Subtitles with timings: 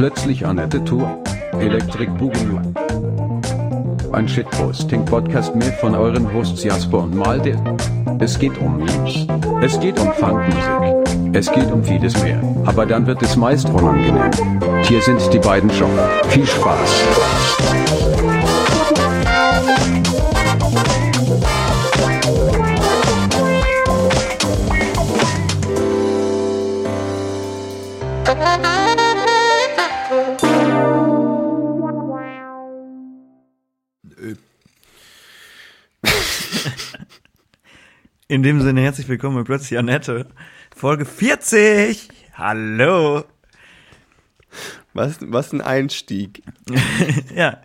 [0.00, 1.22] Plötzlich Annette Tour.
[1.60, 2.58] Electric Boogaloo.
[4.12, 7.62] Ein Shitposting-Podcast mehr von euren Hosts Jasper und Malde.
[8.18, 9.26] Es geht um Memes.
[9.60, 11.34] Es geht um Funkmusik.
[11.34, 12.40] Es geht um vieles mehr.
[12.64, 14.30] Aber dann wird es meist unangenehm.
[14.84, 15.90] Hier sind die beiden schon.
[16.30, 18.09] Viel Spaß.
[38.30, 40.24] In dem Sinne herzlich willkommen bei Plötzlich Annette.
[40.76, 42.08] Folge 40.
[42.34, 43.24] Hallo.
[44.94, 46.44] Was, was ein Einstieg.
[47.34, 47.60] ja,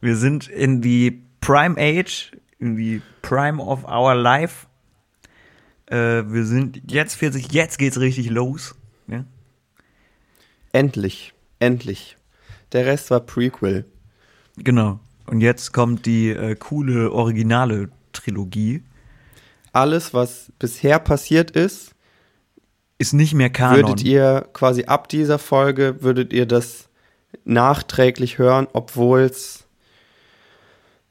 [0.00, 4.66] wir sind in die Prime Age, in die Prime of our Life.
[5.86, 8.74] Äh, wir sind jetzt 40, jetzt geht's richtig los.
[9.06, 9.24] Ja?
[10.72, 12.16] Endlich, endlich.
[12.72, 13.84] Der Rest war Prequel.
[14.56, 14.98] Genau.
[15.26, 18.82] Und jetzt kommt die äh, coole, originale Trilogie.
[19.72, 21.92] Alles, was bisher passiert ist,
[22.98, 23.76] ist nicht mehr Kanon.
[23.76, 26.88] Würdet ihr quasi ab dieser Folge, würdet ihr das
[27.44, 29.64] nachträglich hören, obwohl es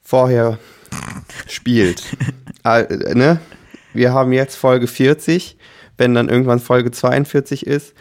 [0.02, 0.60] vorher
[1.48, 2.04] spielt.
[2.64, 3.40] äh, ne?
[3.94, 5.58] Wir haben jetzt Folge 40.
[5.98, 7.94] Wenn dann irgendwann Folge 42 ist,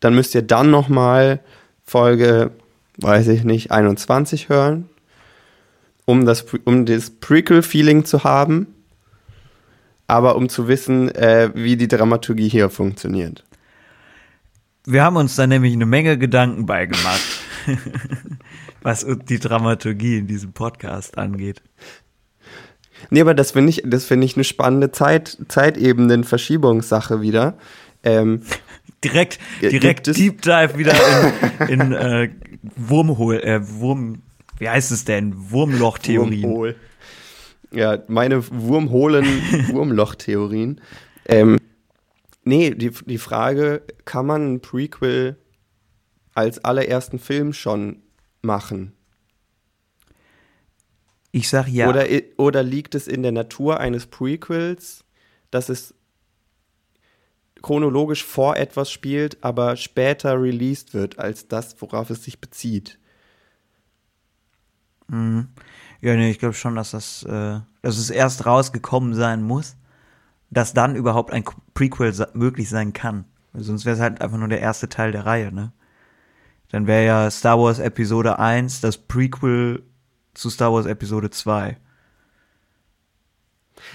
[0.00, 1.40] dann müsst ihr dann nochmal
[1.84, 2.52] Folge,
[2.98, 4.88] weiß ich nicht, 21 hören,
[6.04, 8.75] um das, um das Prequel-Feeling zu haben
[10.06, 13.44] aber um zu wissen, äh, wie die Dramaturgie hier funktioniert.
[14.84, 17.40] Wir haben uns da nämlich eine Menge Gedanken beigemacht,
[18.82, 21.60] was die Dramaturgie in diesem Podcast angeht.
[23.10, 27.58] Nee, aber das finde ich, das finde ich eine spannende Zeit, Zeitebenen-Verschiebungssache wieder.
[28.04, 28.42] Ähm,
[29.04, 30.94] direkt, direkt Deep Dive wieder
[31.68, 32.30] in, in äh,
[32.76, 34.22] Wurmhol, äh, Wurm,
[34.58, 35.50] wie heißt es denn?
[35.50, 36.42] Wurmloch-Theorien.
[36.44, 36.76] Wurmhol.
[37.76, 39.24] Ja, meine wurmhohlen
[39.72, 40.80] Wurmloch-Theorien.
[41.26, 41.58] Ähm,
[42.42, 45.36] nee, die, die Frage, kann man ein Prequel
[46.32, 48.02] als allerersten Film schon
[48.40, 48.92] machen?
[51.32, 51.90] Ich sag ja.
[51.90, 52.06] Oder,
[52.38, 55.04] oder liegt es in der Natur eines Prequels,
[55.50, 55.94] dass es
[57.60, 62.98] chronologisch vor etwas spielt, aber später released wird als das, worauf es sich bezieht?
[65.08, 65.48] Mhm.
[66.00, 69.76] Ja, nee, ich glaube schon, dass das, äh, dass es erst rausgekommen sein muss,
[70.50, 73.24] dass dann überhaupt ein Prequel möglich sein kann.
[73.54, 75.72] Sonst wäre es halt einfach nur der erste Teil der Reihe, ne?
[76.70, 79.82] Dann wäre ja Star Wars Episode 1 das Prequel
[80.34, 81.76] zu Star Wars Episode 2.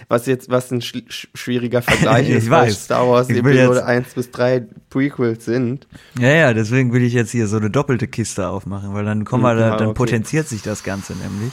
[0.08, 4.68] Was jetzt, was ein sch schwieriger Vergleich ist, weil Star Wars Episode 1 bis 3
[4.90, 5.88] Prequels sind.
[6.20, 9.44] Ja, ja, deswegen will ich jetzt hier so eine doppelte Kiste aufmachen, weil dann kommen
[9.44, 9.98] wir da, dann okay.
[9.98, 11.52] potenziert sich das Ganze nämlich.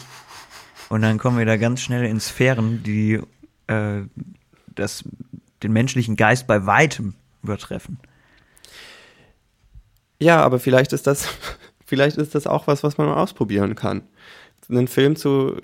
[0.88, 3.21] Und dann kommen wir da ganz schnell in Sphären, die
[3.66, 4.03] äh,
[4.75, 5.04] das,
[5.62, 7.99] den menschlichen Geist bei weitem übertreffen.
[10.19, 11.28] Ja, aber vielleicht ist das,
[11.84, 14.03] vielleicht ist das auch was, was man ausprobieren kann.
[14.71, 15.56] Einen Film zu,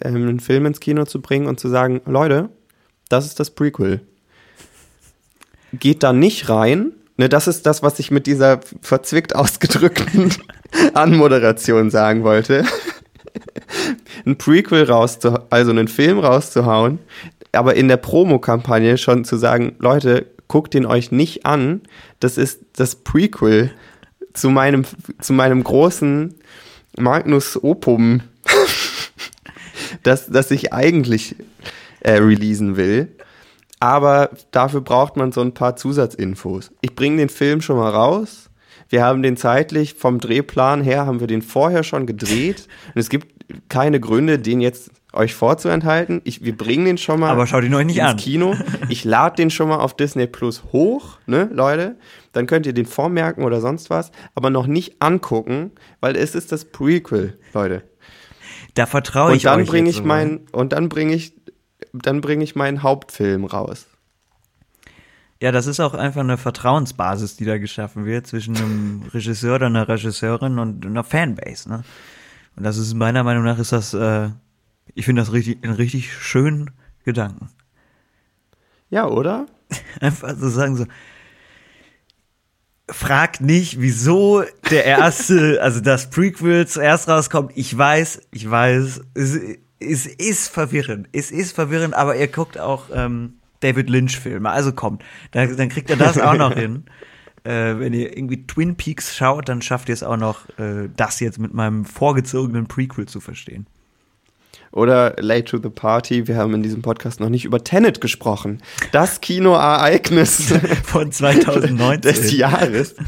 [0.00, 2.50] äh, einen Film ins Kino zu bringen und zu sagen, Leute,
[3.08, 4.02] das ist das Prequel.
[5.72, 6.92] Geht da nicht rein.
[7.16, 10.32] Ne, das ist das, was ich mit dieser verzwickt ausgedrückten
[10.94, 12.64] Anmoderation sagen wollte
[14.26, 16.98] ein Prequel rauszuhauen, also einen Film rauszuhauen,
[17.52, 21.82] aber in der Promokampagne schon zu sagen, Leute, guckt ihn euch nicht an,
[22.20, 23.70] das ist das Prequel
[24.32, 24.84] zu meinem,
[25.20, 26.34] zu meinem großen
[26.98, 28.22] Magnus Opum,
[30.02, 31.36] das, das ich eigentlich
[32.00, 33.08] äh, releasen will.
[33.80, 36.72] Aber dafür braucht man so ein paar Zusatzinfos.
[36.80, 38.50] Ich bringe den Film schon mal raus.
[38.88, 42.66] Wir haben den zeitlich vom Drehplan her, haben wir den vorher schon gedreht.
[42.94, 43.37] Und es gibt
[43.68, 46.20] keine Gründe, den jetzt euch vorzuenthalten.
[46.24, 48.16] Ich, wir bringen den schon mal Aber schaut ihn euch nicht ins an.
[48.16, 48.54] Kino.
[48.88, 51.96] Ich lade den schon mal auf Disney Plus hoch, ne, Leute.
[52.32, 56.52] Dann könnt ihr den vormerken oder sonst was, aber noch nicht angucken, weil es ist
[56.52, 57.82] das Prequel, Leute.
[58.74, 61.32] Da vertraue ich und dann euch bringe ich mein und dann bringe ich
[61.92, 63.86] dann bringe ich meinen Hauptfilm raus.
[65.40, 69.66] Ja, das ist auch einfach eine Vertrauensbasis, die da geschaffen wird zwischen einem Regisseur oder
[69.66, 71.68] einer Regisseurin und einer Fanbase.
[71.68, 71.84] Ne?
[72.56, 74.30] Und das ist meiner Meinung nach ist das, äh,
[74.94, 76.70] ich finde das richtig, einen richtig schönen
[77.04, 77.50] Gedanken.
[78.90, 79.46] Ja, oder?
[80.00, 80.86] Einfach so sagen so,
[82.90, 87.52] fragt nicht, wieso der erste, also das Prequel zuerst rauskommt.
[87.54, 89.38] Ich weiß, ich weiß, es,
[89.78, 91.08] es ist verwirrend.
[91.12, 94.50] Es ist verwirrend, aber ihr guckt auch ähm, David Lynch-Filme.
[94.50, 96.84] Also kommt, dann, dann kriegt er das auch noch hin.
[97.44, 101.20] äh, wenn ihr irgendwie Twin Peaks schaut, dann schafft ihr es auch noch, äh, das
[101.20, 103.66] jetzt mit meinem vorgezogenen Prequel zu verstehen.
[104.70, 106.26] Oder Late to the Party.
[106.28, 108.60] Wir haben in diesem Podcast noch nicht über Tenet gesprochen.
[108.92, 110.52] Das Kinoereignis
[110.84, 112.00] Von 2019.
[112.00, 112.94] des Jahres.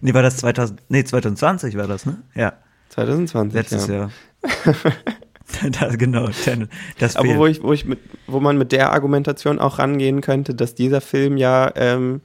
[0.00, 2.22] Nee, war das 2000, nee, 2020 war das, ne?
[2.34, 2.54] Ja,
[2.88, 3.54] 2020.
[3.54, 3.94] letztes ja.
[3.94, 4.10] Jahr.
[5.80, 6.70] das, genau, Tenet.
[6.98, 7.38] Das Aber fehlt.
[7.38, 11.00] wo, ich, wo, ich mit, wo man mit der Argumentation auch rangehen könnte, dass dieser
[11.00, 12.20] Film ja ähm,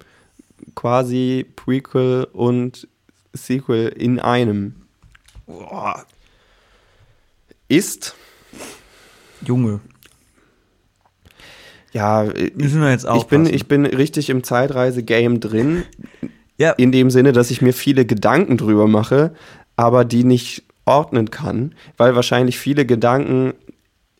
[0.75, 2.87] quasi Prequel und
[3.33, 4.75] Sequel in einem.
[5.45, 6.05] Boah,
[7.67, 8.15] ist.
[9.41, 9.79] Junge,
[11.93, 15.83] Ja, äh, müssen wir jetzt ich bin, ich bin richtig im Zeitreise-Game drin,
[16.57, 19.33] ja, in dem Sinne, dass ich mir viele Gedanken drüber mache,
[19.75, 23.53] aber die nicht ordnen kann, weil wahrscheinlich viele Gedanken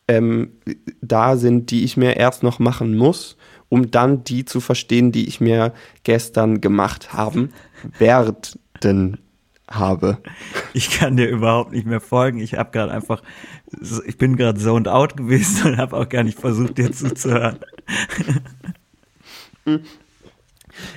[0.06, 0.52] ähm,
[1.00, 3.36] da sind, die ich mir erst noch machen muss,
[3.68, 5.72] um dann die zu verstehen, die ich mir
[6.04, 7.52] gestern gemacht haben,
[7.98, 9.18] werden
[9.68, 10.18] habe.
[10.72, 12.40] ich kann dir überhaupt nicht mehr folgen.
[12.40, 13.22] Ich habe gerade einfach,
[14.06, 17.58] ich bin gerade zoned out gewesen und habe auch gar nicht versucht, dir zuzuhören.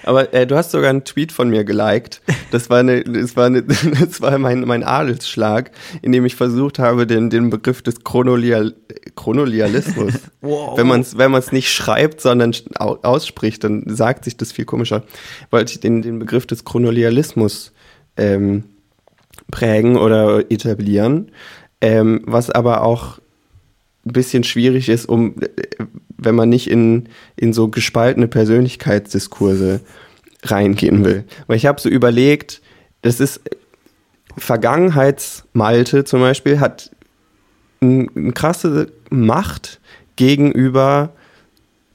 [0.03, 2.21] Aber äh, du hast sogar einen Tweet von mir geliked.
[2.51, 3.63] Das war, eine, das war, eine,
[3.99, 8.73] das war mein, mein Adelsschlag, in dem ich versucht habe, den, den Begriff des Chronolial,
[9.15, 10.77] Chronolialismus, Wow.
[10.77, 14.65] wenn man es wenn man's nicht schreibt, sondern au- ausspricht, dann sagt sich das viel
[14.65, 15.03] komischer,
[15.51, 17.71] wollte ich den, den Begriff des Chronolialismus
[18.17, 18.63] ähm,
[19.51, 21.31] prägen oder etablieren,
[21.81, 23.19] ähm, was aber auch
[24.05, 25.47] ein bisschen schwierig ist, um, äh,
[26.21, 29.81] wenn man nicht in, in so gespaltene Persönlichkeitsdiskurse
[30.44, 31.25] reingehen will.
[31.47, 32.62] Weil ich habe so überlegt,
[33.01, 33.41] das ist
[34.38, 36.91] Vergangenheitsmalte zum Beispiel hat
[37.81, 39.79] eine krasse Macht
[40.15, 41.13] gegenüber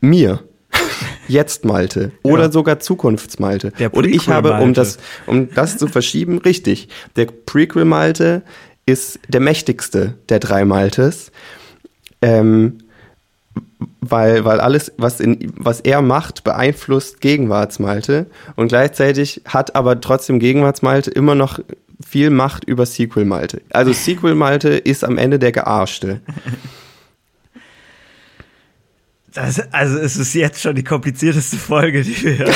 [0.01, 0.43] mir.
[1.29, 2.53] Jetzt Malte oder Ja.
[2.53, 3.73] sogar Zukunftsmalte.
[3.79, 6.89] Der Und ich habe, um das, um das zu verschieben, richtig.
[7.17, 8.43] Der Prequel Malte
[8.85, 11.33] ist der mächtigste der drei Maltes.
[12.23, 12.79] Ähm,
[14.01, 20.39] weil, weil alles, was, in, was er macht, beeinflusst Gegenwartsmalte und gleichzeitig hat aber trotzdem
[20.39, 21.59] Gegenwartsmalte immer noch
[22.05, 23.63] viel Macht über Sequel Malte.
[23.71, 26.21] Also Sequel Malte ist am Ende der Gearschte.
[29.33, 32.47] Das, also es ist jetzt schon die komplizierteste Folge, die wir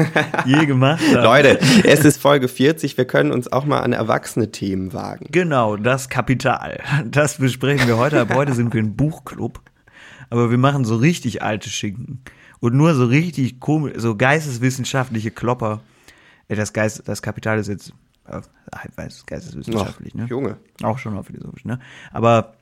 [0.46, 1.22] je gemacht haben.
[1.22, 5.26] Leute, es ist Folge 40, wir können uns auch mal an erwachsene Themen wagen.
[5.30, 6.80] Genau, das Kapital.
[7.04, 8.18] Das besprechen wir heute.
[8.18, 9.60] Ab heute sind wir ein Buchclub.
[10.30, 12.22] Aber wir machen so richtig alte Schinken.
[12.60, 15.80] Und nur so richtig komisch, so geisteswissenschaftliche Klopper.
[16.48, 17.92] Das Geist, das Kapital ist jetzt,
[18.96, 20.26] weiß, geisteswissenschaftlich, ne?
[20.26, 20.56] Junge.
[20.82, 21.78] Auch schon mal philosophisch, ne?
[22.12, 22.54] Aber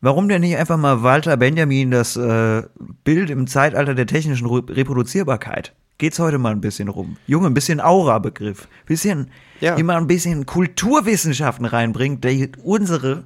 [0.00, 2.62] warum denn nicht einfach mal Walter Benjamin das äh,
[3.04, 5.74] Bild im Zeitalter der technischen Re Reproduzierbarkeit?
[5.98, 7.16] Geht's heute mal ein bisschen rum.
[7.26, 8.68] Junge, ein bisschen Aura-Begriff.
[8.86, 9.30] Bisschen,
[9.60, 9.74] Ja.
[9.74, 13.24] immer ein bisschen Kulturwissenschaften reinbringt, der unsere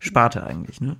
[0.00, 0.96] Sparte eigentlich, ne?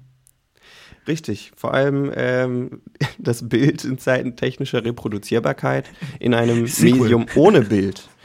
[1.09, 2.83] Richtig, vor allem ähm,
[3.19, 5.87] das Bild in Zeiten technischer Reproduzierbarkeit
[6.21, 7.01] in einem Sequel.
[7.01, 8.09] Medium ohne Bild.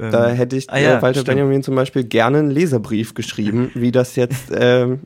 [0.00, 1.38] Ähm, Da hätte ich ah ja, äh, Walter stimmt.
[1.38, 5.00] Benjamin zum Beispiel gerne einen Leserbrief geschrieben, wie das jetzt, ähm,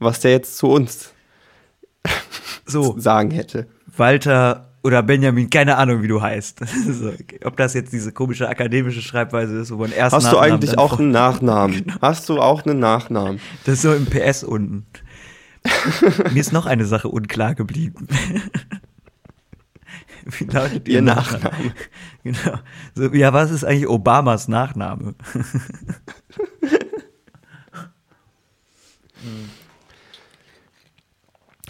[0.00, 1.12] was der jetzt zu uns
[2.66, 3.68] so, sagen hätte.
[3.96, 6.58] Walter oder Benjamin, keine Ahnung, wie du heißt.
[6.90, 7.38] so, okay.
[7.44, 10.98] Ob das jetzt diese komische akademische Schreibweise ist, wo man erst Hast du eigentlich auch
[10.98, 11.92] einen Nachnamen?
[12.02, 13.40] Hast du auch einen Nachnamen?
[13.64, 14.86] Das ist so im PS unten.
[16.32, 18.08] Mir ist noch eine Sache unklar geblieben.
[20.24, 21.44] Wie lautet ihr, Ihr Nachname?
[21.44, 21.74] Nachname.
[22.24, 22.58] Genau.
[22.94, 25.14] So, ja, was ist eigentlich Obamas Nachname?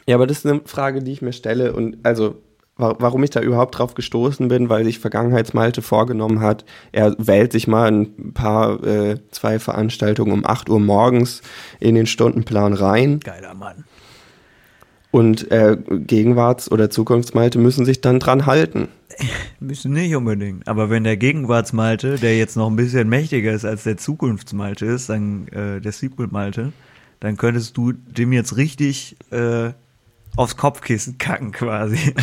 [0.07, 2.43] Ja, aber das ist eine Frage, die ich mir stelle und also
[2.77, 7.69] warum ich da überhaupt drauf gestoßen bin, weil sich Vergangenheitsmalte vorgenommen hat, er wählt sich
[7.69, 11.43] mal ein paar, äh, zwei Veranstaltungen um 8 Uhr morgens
[11.81, 13.85] in den Stundenplan rein Geiler Mann.
[15.11, 18.89] und äh, Gegenwarts- oder Zukunftsmalte müssen sich dann dran halten.
[19.61, 20.67] Müssen nicht unbedingt.
[20.67, 25.11] Aber wenn der Gegenwartsmalte, der jetzt noch ein bisschen mächtiger ist als der Zukunftsmalte ist,
[25.11, 26.73] dann äh, der Sequel-Malte,
[27.21, 29.73] dann könntest du dem jetzt richtig äh,
[30.37, 32.15] aufs Kopfkissen kacken quasi.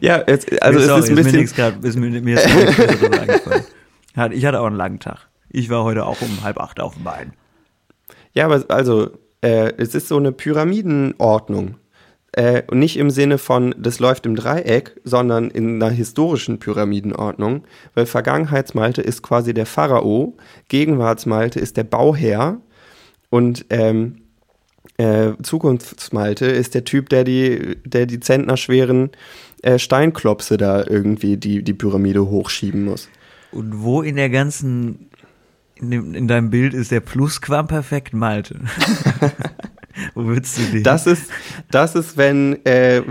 [0.00, 3.18] Ja, es, also Sorry, es ist ein mir bisschen, grad, ist mir, mir ist nichts
[3.18, 3.64] eingefallen.
[4.16, 5.28] Hat- Ich hatte auch einen langen Tag.
[5.50, 7.32] Ich war heute auch um halb acht auf dem Bein.
[8.32, 9.10] Ja, aber also,
[9.42, 11.76] äh, es ist so eine Pyramidenordnung.
[12.32, 17.62] Äh, und nicht im Sinne von, das läuft im Dreieck, sondern in einer historischen Pyramidenordnung,
[17.94, 20.36] weil Vergangenheitsmalte ist quasi der Pharao,
[20.68, 22.60] Gegenwartsmalte ist der Bauherr
[23.30, 24.22] und ähm,
[24.96, 29.10] äh, Zukunftsmalte ist der Typ, der die, der die zentnerschweren
[29.62, 33.08] äh, Steinklopse da irgendwie die, die Pyramide hochschieben muss.
[33.50, 35.10] Und wo in der ganzen,
[35.76, 38.60] in, dem, in deinem Bild ist der Plusquamperfekt Malte?
[40.14, 40.82] wo würdest du den?
[40.82, 41.30] Das ist,
[41.70, 43.02] das ist, wenn, äh,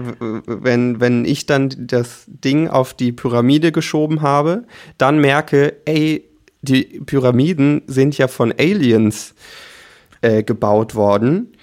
[0.45, 4.65] wenn, wenn ich dann das Ding auf die Pyramide geschoben habe,
[4.97, 6.29] dann merke, ey,
[6.61, 9.33] die Pyramiden sind ja von Aliens
[10.23, 11.53] äh, gebaut worden.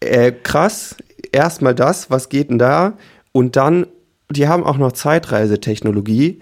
[0.00, 0.96] Äh, krass,
[1.32, 2.98] erstmal das, was geht denn da?
[3.32, 3.86] Und dann,
[4.30, 6.40] die haben auch noch Zeitreisetechnologie.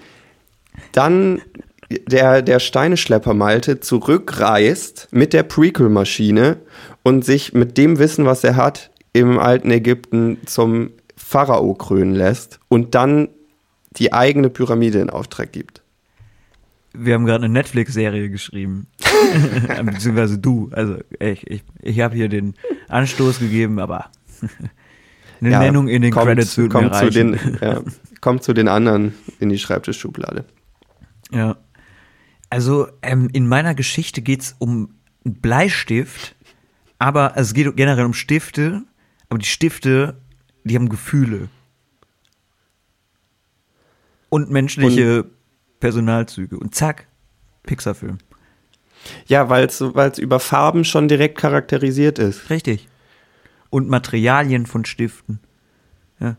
[0.92, 1.42] Dann
[1.90, 6.58] der, der Steineschlepper Malte zurückreist mit der Prequel-Maschine
[7.02, 12.60] und sich mit dem Wissen, was er hat, im alten Ägypten zum Pharao krönen lässt
[12.68, 13.28] und dann
[13.96, 15.79] die eigene Pyramide in Auftrag gibt.
[16.92, 18.88] Wir haben gerade eine Netflix-Serie geschrieben.
[19.84, 20.70] Beziehungsweise du.
[20.72, 22.54] Also ich, ich, ich habe hier den
[22.88, 24.10] Anstoß gegeben, aber
[25.40, 27.32] eine Ja, Nennung in den kommt, Credits würde mir kommt zu reichen.
[27.32, 27.80] den, ja,
[28.20, 30.44] kommt zu den anderen in die Schreibtischschublade.
[31.30, 31.56] Ja.
[32.50, 34.94] Also ähm, in meiner Geschichte geht's um
[35.24, 36.34] einen Bleistift,
[36.98, 38.82] aber es geht generell um Stifte,
[39.28, 40.20] aber die Stifte,
[40.64, 41.48] die haben Gefühle.
[44.28, 45.26] Und menschliche
[45.80, 46.58] Personalzüge.
[46.58, 47.06] Und zack,
[47.64, 48.18] Pixar-Film.
[49.26, 52.50] Ja, weil es über Farben schon direkt charakterisiert ist.
[52.50, 52.88] Richtig.
[53.70, 55.40] Und Materialien von Stiften.
[56.20, 56.36] Ja.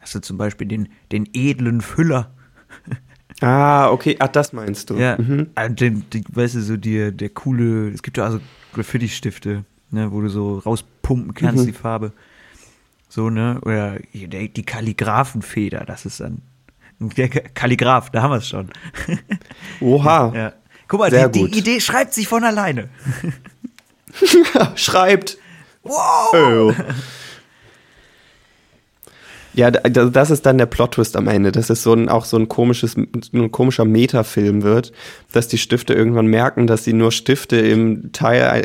[0.00, 2.30] Hast du zum Beispiel den, den edlen Füller.
[3.40, 4.94] Ah, okay, ach, das meinst du.
[4.96, 5.48] Ja, Mhm.
[5.56, 8.38] äh, den, die, weißt du, so die, der coole, es gibt ja also
[8.74, 11.66] Graffiti-Stifte, ne, wo du so rauspumpen kannst, Mhm.
[11.66, 12.12] die Farbe.
[13.08, 16.42] So, ne, oder die Kalligraphenfeder, das ist dann,
[17.10, 18.70] der Ka- Kalligraph, da haben wir es schon.
[19.80, 20.52] Oha, Ja.
[20.88, 22.88] Guck mal, die, die Idee schreibt sich von alleine.
[24.76, 25.38] schreibt.
[25.82, 26.34] Wow!
[26.34, 26.72] Oh.
[29.54, 32.24] Ja, da- da- das ist dann der Plot-Twist am Ende, dass es so ein, auch
[32.24, 34.92] so ein komisches, ein komischer Metafilm wird,
[35.32, 38.64] dass die Stifte irgendwann merken, dass sie nur Stifte im Teil,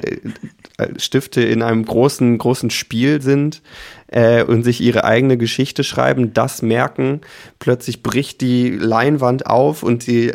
[0.78, 3.62] äh, äh, Stifte in einem großen, großen Spiel sind
[4.08, 7.22] äh, und sich ihre eigene Geschichte schreiben, das merken,
[7.60, 10.32] plötzlich bricht die Leinwand auf und sie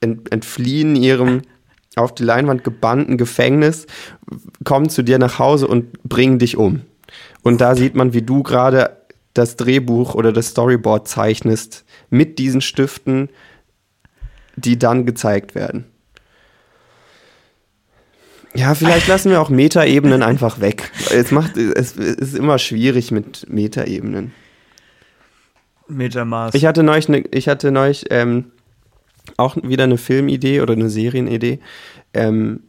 [0.00, 1.42] ent, entfliehen ihrem
[1.96, 3.86] auf die Leinwand gebannten Gefängnis,
[4.62, 6.82] kommen zu dir nach Hause und bringen dich um.
[7.42, 8.96] Und da sieht man, wie du gerade
[9.34, 13.28] das Drehbuch oder das Storyboard zeichnest mit diesen Stiften,
[14.56, 15.84] die dann gezeigt werden.
[18.54, 20.90] Ja, vielleicht lassen wir auch Metaebenen einfach weg.
[21.10, 24.32] Es macht, es ist immer schwierig mit Metaebenen.
[25.88, 26.54] Metamaß.
[26.54, 28.52] Ich hatte neulich, ne, ich hatte neulich ähm,
[29.36, 31.60] auch wieder eine Filmidee oder eine Serienidee,
[32.14, 32.60] ähm,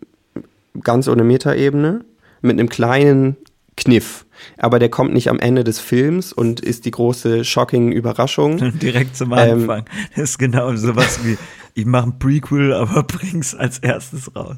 [0.81, 2.05] ganz ohne Metaebene,
[2.41, 3.37] mit einem kleinen
[3.75, 4.25] Kniff.
[4.57, 8.57] Aber der kommt nicht am Ende des Films und ist die große shocking Überraschung.
[8.79, 9.85] Direkt zum Ähm, Anfang.
[10.15, 11.37] das ist genau sowas wie,
[11.73, 14.57] ich mache ein Prequel, aber bring's als erstes raus.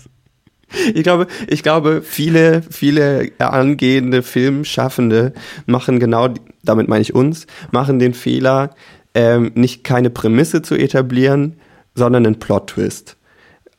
[0.93, 5.33] Ich glaube, ich glaube, viele, viele angehende Filmschaffende
[5.65, 6.29] machen genau,
[6.63, 8.73] damit meine ich uns, machen den Fehler,
[9.13, 11.57] ähm, nicht keine Prämisse zu etablieren,
[11.93, 13.17] sondern einen Plot-Twist.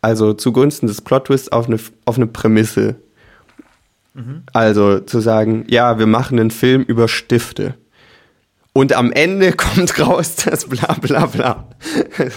[0.02, 2.96] Also zugunsten des Plot-Twists auf eine, auf eine Prämisse.
[4.52, 7.74] Also zu sagen, ja, wir machen einen Film über Stifte.
[8.72, 11.68] Und am Ende kommt raus das bla bla bla.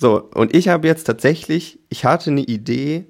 [0.00, 3.04] So, und ich habe jetzt tatsächlich, ich hatte eine Idee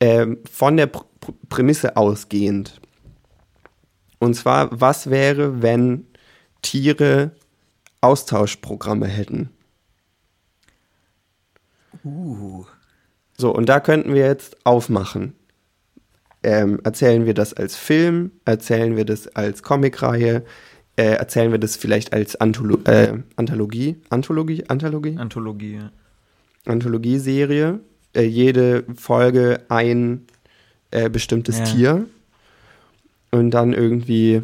[0.00, 2.80] ähm, von der Pr Pr Prämisse ausgehend.
[4.18, 6.06] Und zwar, was wäre, wenn
[6.62, 7.30] Tiere
[8.00, 9.50] Austauschprogramme hätten?
[12.04, 12.64] Uh.
[13.36, 15.34] So, und da könnten wir jetzt aufmachen.
[16.42, 18.32] Ähm, erzählen wir das als Film?
[18.44, 20.44] Erzählen wir das als Comicreihe?
[20.96, 23.96] Äh, erzählen wir das vielleicht als Antholo äh, Anthologie?
[24.08, 24.64] Anthologie?
[24.68, 25.16] Anthologie?
[25.18, 25.74] Anthologie.
[25.74, 25.92] ja.
[26.66, 27.80] Anthologieserie.
[28.14, 30.26] Äh, jede Folge ein
[30.90, 31.64] äh, bestimmtes Ja.
[31.64, 32.06] Tier.
[33.30, 34.42] Und dann irgendwie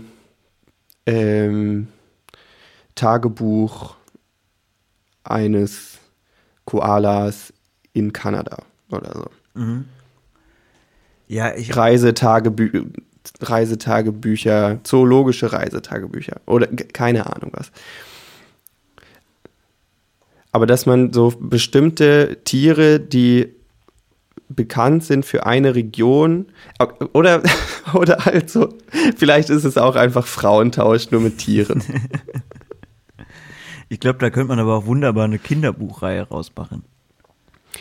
[1.06, 1.88] ähm,
[2.94, 3.96] Tagebuch
[5.24, 5.98] eines
[6.64, 7.52] Koalas
[7.92, 8.58] in Kanada
[8.90, 9.60] oder so.
[9.60, 9.86] Mhm.
[11.28, 12.86] Ja, ich, Reisetagebü
[13.40, 17.72] Reisetagebücher, zoologische Reisetagebücher oder keine Ahnung was.
[20.52, 23.52] Aber dass man so bestimmte Tiere, die
[24.48, 26.46] bekannt sind für eine Region
[27.12, 27.42] oder,
[27.94, 28.68] oder halt so,
[29.16, 31.82] vielleicht ist es auch einfach Frauentausch nur mit Tieren.
[33.88, 36.84] ich glaube, da könnte man aber auch wunderbar eine Kinderbuchreihe rausmachen.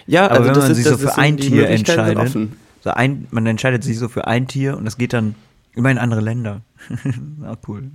[0.08, 2.58] Ja, Aber wenn man sich so für ein Tier entscheidet, offen.
[2.86, 5.34] So ein, man entscheidet sich so für ein Tier und das geht dann
[5.74, 6.62] immer in andere Länder.
[7.44, 7.90] auch cool.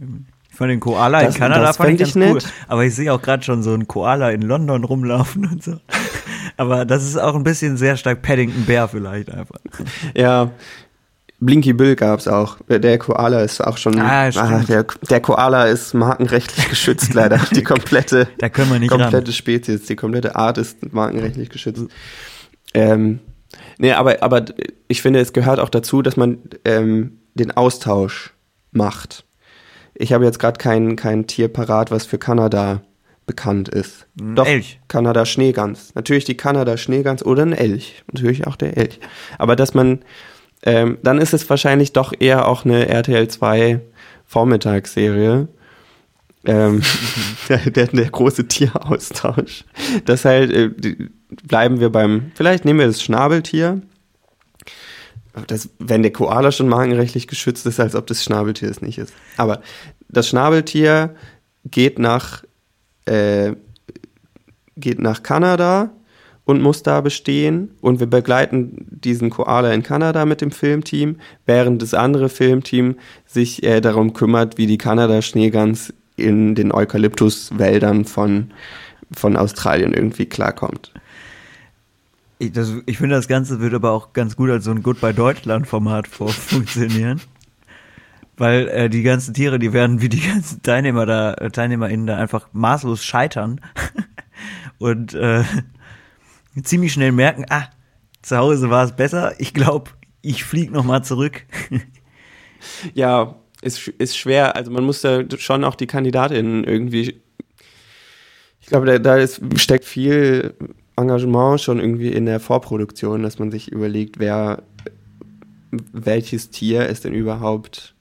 [0.50, 2.34] Ich fand den Koala Das- in Kanada fand ich ganz ich cool.
[2.34, 2.52] nett.
[2.66, 5.78] Aber ich sehe auch gerade schon so einen Koala in London rumlaufen und so.
[6.56, 9.60] Aber das ist auch ein bisschen sehr stark Paddington Bear vielleicht einfach.
[10.16, 10.50] Ja,
[11.38, 12.58] Blinky Bill gab's auch.
[12.68, 13.96] Der Koala ist auch schon.
[14.00, 14.68] Ah, stimmt.
[14.68, 17.38] der, der Koala ist markenrechtlich geschützt, leider.
[17.54, 19.32] Die komplette, Da können wir nicht komplette ran.
[19.32, 21.84] Spezies, die komplette Art ist markenrechtlich geschützt.
[22.74, 23.20] Ähm,
[23.80, 24.44] nee, aber, aber
[24.88, 28.32] ich finde, es gehört auch dazu, dass man ähm, den Austausch
[28.72, 29.24] macht.
[29.94, 32.82] Ich habe jetzt gerade kein, kein Tier parat, was für Kanada
[33.26, 34.06] bekannt ist.
[34.20, 34.80] Ein Doch, Elch.
[34.88, 35.94] Kanada Schneegans.
[35.94, 38.02] Natürlich die Kanada Schneegans oder ein Elch.
[38.12, 38.98] Natürlich auch der Elch.
[39.38, 40.00] Aber dass man,
[40.64, 43.80] ähm, dann ist es wahrscheinlich doch eher auch eine RTL 2
[44.26, 45.48] Vormittagsserie.
[46.46, 46.82] Ähm,
[47.48, 49.64] der, der, der große Tieraustausch.
[50.06, 51.10] Das halt, äh, die-
[51.46, 53.82] bleiben wir beim, vielleicht nehmen wir das Schnabeltier.
[55.46, 59.12] Das, wenn der Koala schon markenrechtlich geschützt ist, als ob das Schnabeltier es nicht ist.
[59.36, 59.62] Aber
[60.08, 61.14] das Schnabeltier
[61.64, 62.42] geht nach,
[63.04, 63.52] äh,
[64.76, 65.90] geht nach Kanada
[66.44, 67.70] und muss da bestehen.
[67.80, 73.62] Und wir begleiten diesen Koala in Kanada mit dem Filmteam, während das andere Filmteam sich
[73.62, 78.50] äh, darum kümmert, wie die Kanada-Schneegans in den Eukalyptuswäldern von,
[79.12, 80.92] von Australien irgendwie klarkommt.
[82.40, 85.12] Ich, das- ich finde, das Ganze wird aber auch ganz gut als so ein Goodbye
[85.14, 87.20] Deutschland-Format funktionieren.
[88.38, 92.16] Weil äh, die ganzen Tiere, die werden wie die ganzen Teilnehmer da, äh, TeilnehmerInnen da
[92.16, 93.60] einfach maßlos scheitern.
[94.78, 95.44] Und äh,
[96.62, 97.68] ziemlich schnell merken, ah,
[98.22, 99.34] zu Hause war es besser.
[99.38, 99.90] Ich glaube,
[100.22, 101.44] ich flieg noch mal zurück.
[102.92, 104.54] Ja, ist, ist schwer.
[104.56, 107.22] Also man muss da schon auch die Kandidatinnen irgendwie.
[108.60, 110.54] Ich glaube, da, da ist, steckt viel
[111.00, 114.62] Engagement schon irgendwie in der Vorproduktion, dass man sich überlegt, wer
[115.70, 117.94] welches Tier ist denn überhaupt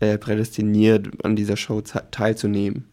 [0.00, 2.84] äh, prädestiniert, an dieser Show teilzunehmen.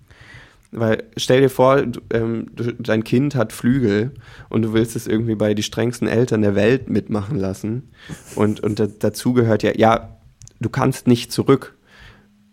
[0.71, 4.11] Weil stell dir vor, du, ähm, du, dein Kind hat Flügel
[4.49, 7.91] und du willst es irgendwie bei die strengsten Eltern der Welt mitmachen lassen.
[8.35, 10.17] Und, und da, dazu gehört ja, ja,
[10.59, 11.77] du kannst nicht zurück.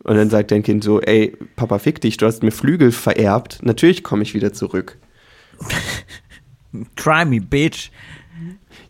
[0.04, 3.60] Und dann sagt dein Kind so, ey, Papa, fick dich, du hast mir Flügel vererbt,
[3.62, 4.98] natürlich komme ich wieder zurück.
[6.96, 7.90] Try me, bitch.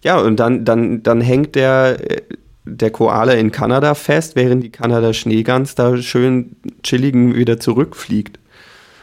[0.02, 2.22] Ja, und dann, dann, dann hängt der, äh,
[2.64, 8.38] der Koala in Kanada fest, während die Kanada Schneegans da schön chilligen wieder zurückfliegt.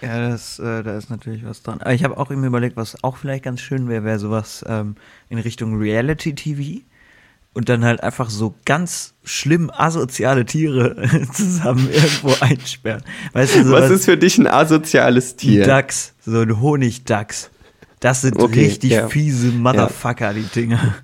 [0.01, 1.81] Ja, das, äh, da ist natürlich was dran.
[1.81, 4.95] Aber ich habe auch immer überlegt, was auch vielleicht ganz schön wäre, wäre sowas ähm,
[5.29, 6.83] in Richtung Reality-TV
[7.53, 10.95] und dann halt einfach so ganz schlimm asoziale Tiere
[11.33, 13.01] zusammen irgendwo einsperren.
[13.33, 15.65] Weißt du, sowas, Was ist für dich ein asoziales ein Tier?
[15.65, 17.49] Dachs, so ein Honigdachs.
[17.99, 19.07] Das sind Okay, richtig ja.
[19.07, 20.95] fiese Motherfucker, die Dinger.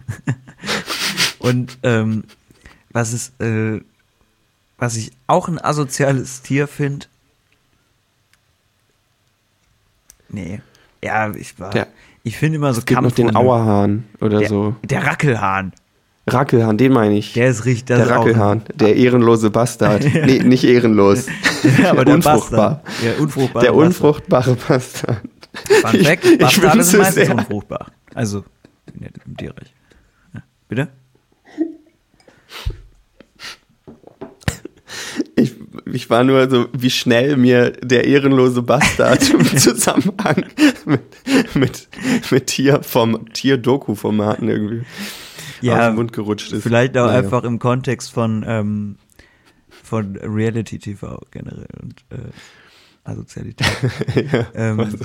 [1.40, 2.24] und ähm,
[2.92, 3.82] was ist, äh,
[4.78, 7.08] was ich auch ein asoziales Tier finde.
[10.30, 10.62] Nee.
[11.04, 11.72] Ja, ich war.
[11.72, 11.88] Der-
[12.24, 13.36] ich finde immer so es gibt noch den.
[13.36, 14.76] Auerhahn oder der, so.
[14.84, 15.74] Der Rackelhahn.
[16.26, 17.34] Rackelhahn, den meine ich.
[17.34, 17.86] Der ist richtig.
[17.86, 20.04] Der ist auch- Rackelhahn, der ehrenlose Bastard.
[20.14, 21.26] Nee, nicht ehrenlos.
[21.82, 22.82] Ja, aber der unfruchtbar.
[22.84, 23.04] Bastard.
[23.04, 23.88] Der unfruchtbare Der Bastard.
[23.88, 25.22] unfruchtbare Bastard.
[25.68, 27.36] Fun Fact, Ich- ich Bastarde wünsche sind meistens sehr.
[27.36, 27.92] unfruchtbar.
[28.14, 28.44] Also,
[29.26, 29.74] im Tierreich.
[30.34, 30.44] Ja.
[30.68, 30.90] Bitte?
[35.36, 35.56] Ich,
[35.92, 40.46] ich war nur so, wie schnell mir der ehrenlose Bastard im Zusammenhang
[40.86, 41.88] mit, mit,
[42.32, 44.82] mit Tier vom Tier-Doku-Formaten irgendwie
[45.72, 46.62] aus dem Mund gerutscht ist.
[46.64, 47.20] Vielleicht auch Naja.
[47.20, 48.98] einfach im Kontext von, ähm,
[49.70, 52.18] von Reality TV generell und äh,
[53.04, 53.68] Asozialität.
[54.32, 55.00] ja, ähm,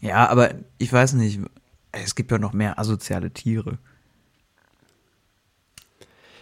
[0.00, 1.40] ja, aber ich weiß nicht,
[1.92, 3.78] es gibt ja noch mehr asoziale Tiere.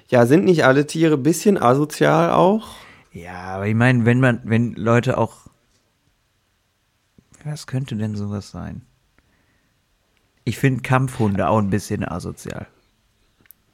[0.08, 2.68] ja, sind nicht alle Tiere ein bisschen asozial auch?
[3.12, 5.48] Ja, aber ich meine, wenn man, wenn Leute auch.
[7.44, 8.82] Was könnte denn sowas sein?
[10.44, 12.66] Ich finde Kampfhunde auch ein bisschen asozial.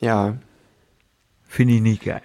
[0.01, 0.37] Ja.
[1.45, 2.23] Finde ich nicht geil.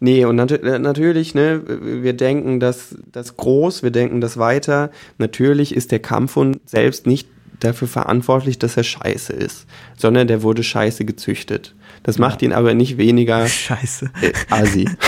[0.00, 1.62] Nee, und nat äh, natürlich, ne,
[2.02, 4.90] wir denken das, das groß, wir denken das weiter.
[5.18, 7.28] Natürlich ist der Kampfhund selbst nicht
[7.60, 11.74] dafür verantwortlich, dass er scheiße ist, sondern der wurde scheiße gezüchtet.
[12.02, 14.10] Das macht ihn aber nicht weniger Scheiße.
[14.22, 14.88] äh, assi.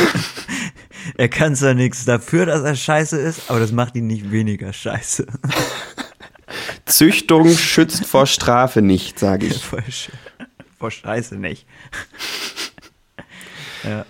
[1.17, 4.73] Er kann zwar nichts dafür, dass er scheiße ist, aber das macht ihn nicht weniger
[4.73, 5.27] scheiße.
[6.85, 9.65] Züchtung schützt vor Strafe nicht, sage ich.
[10.79, 11.67] Vor Scheiße nicht.
[13.83, 14.07] ja.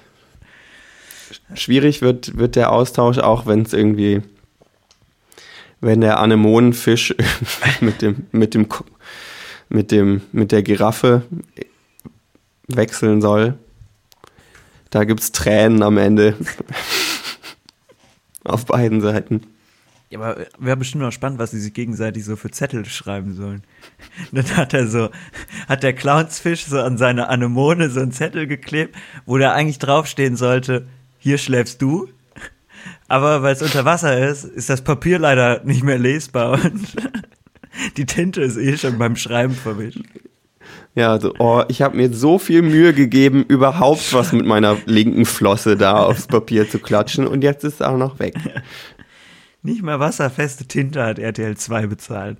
[1.54, 4.22] Schwierig wird, wird der Austausch auch, wenn es irgendwie,
[5.80, 7.14] wenn der Anemonenfisch
[7.80, 8.66] mit dem, mit dem,
[9.68, 11.22] mit dem, mit der Giraffe
[12.68, 13.58] wechseln soll.
[14.90, 16.36] Da gibt's Tränen am Ende.
[18.44, 19.42] Auf beiden Seiten.
[20.12, 23.62] Ja, aber wäre bestimmt auch spannend, was sie sich gegenseitig so für Zettel schreiben sollen.
[24.32, 25.08] Dann hat er so,
[25.66, 30.36] hat der Clownsfisch so an seine Anemone so einen Zettel geklebt, wo da eigentlich draufstehen
[30.36, 30.86] sollte,
[31.22, 32.08] hier schläfst du.
[33.06, 36.86] Aber weil es unter Wasser ist, ist das Papier leider nicht mehr lesbar und
[37.96, 40.00] die Tinte ist eh schon beim Schreiben verwischt.
[40.94, 45.24] Ja, also, oh, ich habe mir so viel Mühe gegeben, überhaupt was mit meiner linken
[45.24, 48.34] Flosse da aufs Papier zu klatschen und jetzt ist es auch noch weg.
[49.62, 52.38] Nicht mal wasserfeste Tinte hat RTL 2 bezahlt.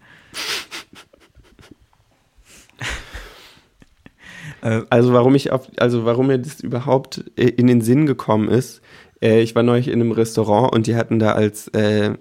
[4.62, 8.81] Also warum ich auf, also warum mir das überhaupt äh, in den Sinn gekommen ist,
[9.20, 12.12] äh, ich war neulich in einem Restaurant und die hatten da als, äh,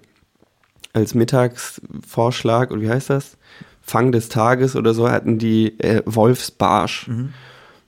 [0.92, 3.38] als Mittagsvorschlag, und wie heißt das?
[3.80, 7.08] Fang des Tages oder so, hatten die äh, Wolfsbarsch.
[7.08, 7.32] Mhm.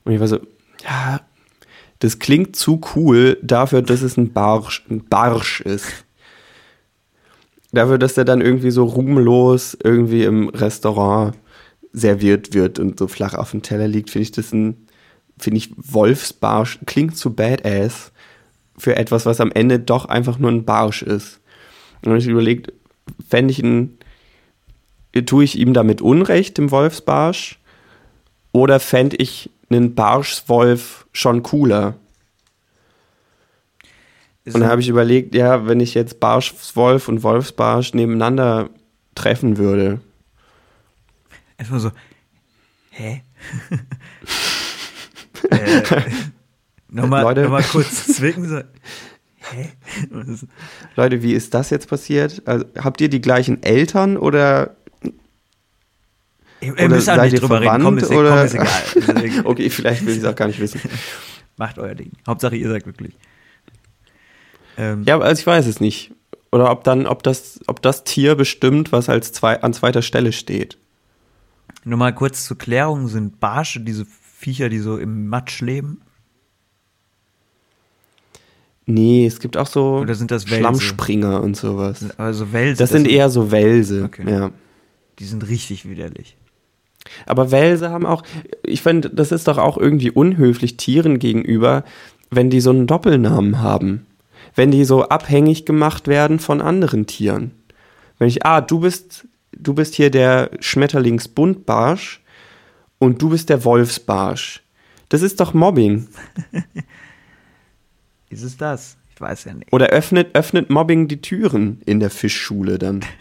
[0.05, 0.39] Und ich war so,
[0.85, 1.21] ja,
[1.99, 6.05] das klingt zu cool dafür, dass es ein Barsch, ein Barsch ist.
[7.73, 11.37] Dafür, dass der dann irgendwie so ruhmlos irgendwie im Restaurant
[11.95, 14.87] serviert wird und so flach auf dem Teller liegt, finde ich das ein,
[15.39, 18.13] finde ich Wolfsbarsch, klingt zu badass
[18.77, 21.41] für etwas, was am Ende doch einfach nur ein Barsch ist.
[22.05, 22.73] Und ich überlegt,
[23.27, 23.97] fände ich ein,
[25.25, 27.61] tue ich ihm damit Unrecht, dem Wolfsbarsch,
[28.53, 31.95] oder fände ich einen Barschswolf schon cooler?
[34.47, 38.69] und dann habe ich überlegt, ja, wenn ich jetzt Barschwolf und Wolfsbarsch nebeneinander
[39.15, 40.01] treffen würde.
[41.59, 41.93] Erstmal so,
[42.91, 43.23] hä?
[45.51, 45.83] äh,
[46.89, 47.43] nochmal, Leute.
[47.43, 48.49] nochmal kurz zwicken.
[48.49, 49.73] So, hä?
[50.97, 52.43] Leute, wie ist das jetzt passiert?
[52.47, 54.77] Also, habt ihr die gleichen Eltern oder
[56.61, 57.83] Ihr, müsst auch nicht drüber reden.
[57.83, 58.37] Komm, ist, oder?
[58.37, 59.25] komm, ist egal.
[59.25, 60.81] Ist okay, vielleicht will ich es auch gar nicht wissen.
[61.57, 62.11] Macht euer Ding.
[62.27, 63.15] Hauptsache, ihr seid glücklich.
[64.77, 66.13] Ähm, Ja, aber also ich weiß es nicht.
[66.51, 70.33] Oder ob dann, ob das, ob das Tier bestimmt, was als zwei, an zweiter Stelle
[70.33, 70.79] steht.
[71.85, 76.01] Nur mal kurz zur Klärung, sind Barsche diese Viecher, die so im Matsch leben?
[78.87, 80.57] Nee, es gibt auch so Oder sind das Wälse?
[80.61, 82.05] Schlammspringer und sowas.
[82.19, 82.79] Also Wälse.
[82.79, 84.31] Das sind eher so Wälse, Okay.
[84.31, 84.51] ja.
[85.19, 86.37] Die sind richtig widerlich.
[87.27, 88.23] Aber Wälse haben auch,
[88.63, 91.85] ich finde, das ist doch auch irgendwie unhöflich Tieren gegenüber,
[92.31, 94.07] wenn die so einen Doppelnamen haben.
[94.55, 97.53] Wenn die so abhängig gemacht werden von anderen Tieren.
[98.19, 99.27] Wenn ich, ah, du bist,
[99.59, 102.23] du bist hier der Schmetterlingsbuntbarsch
[102.99, 104.63] und du bist der Wolfsbarsch.
[105.09, 106.09] Das ist doch Mobbing.
[108.31, 108.97] Ist es das?
[109.15, 109.73] Ich weiß ja nicht.
[109.73, 113.01] Oder öffnet, öffnet Mobbing die Türen in der Fischschule dann.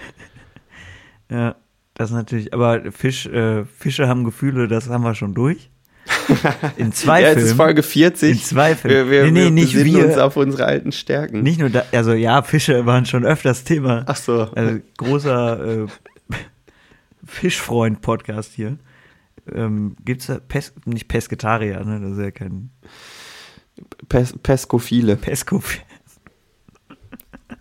[1.31, 1.55] Ja,
[1.95, 5.71] das ist natürlich, aber Fisch, äh, Fische haben Gefühle, das haben wir schon durch.
[6.77, 7.43] In zwei ja, Filmen.
[7.43, 8.31] es ist Folge 40.
[8.31, 9.09] In zwei Filmen.
[9.09, 10.05] Wir, wir, Nee, nee, wir nicht wir.
[10.05, 11.41] uns auf unsere alten Stärken.
[11.41, 14.03] Nicht nur da, also ja, Fische waren schon öfters Thema.
[14.05, 14.41] Ach so.
[14.53, 15.87] Also großer äh,
[17.33, 18.77] Fischfreund-Podcast hier.
[19.51, 21.99] Ähm, gibt's da Pes nicht Pesketarier, ne?
[21.99, 22.69] Das ist ja kein
[24.07, 25.15] Pes Pescophile.
[25.15, 25.61] Pesco.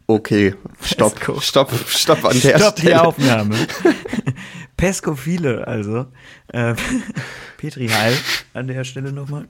[0.09, 1.41] Okay, stopp, Pesco.
[1.41, 3.03] stopp, stopp an der Stopp die Stelle.
[3.03, 3.57] Aufnahme.
[4.77, 6.07] Pescophile, also.
[6.53, 6.77] Ähm,
[7.57, 8.17] Petri Heil
[8.53, 9.49] an der Stelle nochmal.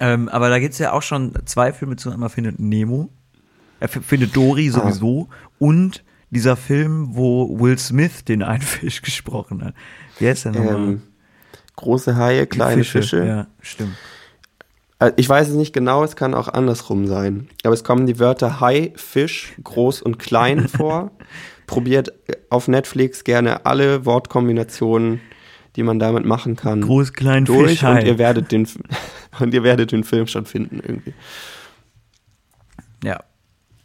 [0.00, 2.10] Ähm, aber da gibt's ja auch schon zwei Filme zu.
[2.10, 3.10] Einmal findet Nemo.
[3.80, 5.28] Er findet Dory sowieso.
[5.58, 9.74] Und dieser Film, wo Will Smith den einen Fisch gesprochen hat.
[10.18, 10.74] Wie heißt der nochmal?
[10.74, 11.02] Ähm,
[11.76, 13.24] große Haie, kleine Fische.
[13.24, 13.96] Ja, stimmt.
[14.98, 17.48] Äh, Ich weiß es nicht genau, es kann auch andersrum sein.
[17.64, 21.10] Aber es kommen die Wörter Hai, Fisch, groß und klein vor.
[21.66, 25.20] Probiert äh, auf Netflix gerne alle Wortkombinationen,
[25.76, 28.66] die man damit machen kann, Groß, klein, durch Fisch, und ihr werdet den
[29.40, 31.14] und ihr werdet den Film schon finden irgendwie.
[33.04, 33.22] Ja.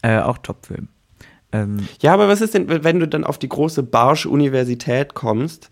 [0.01, 0.87] Äh, auch Topfilm.
[1.53, 5.69] Ähm, Ja, aber was ist denn, wenn du dann auf die große Barsch-Universität kommst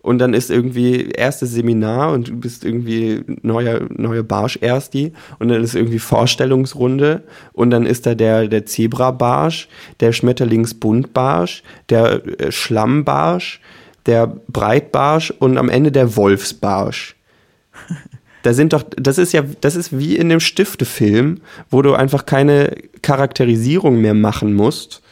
[0.00, 5.62] und dann ist irgendwie erstes Seminar und du bist irgendwie neuer, neue Barsch-Ersti und dann
[5.62, 9.68] ist irgendwie Vorstellungsrunde und dann ist da der, der Zebra-Barsch,
[10.00, 13.60] der Schmetterlingsbuntbarsch, der äh, Schlammbarsch,
[14.06, 17.14] der Breitbarsch und am Ende der Wolfsbarsch.
[18.44, 22.24] Da sind doch, das ist ja, das ist wie in dem Stiftefilm, wo du einfach
[22.24, 22.70] keine
[23.02, 25.02] Charakterisierung mehr machen musst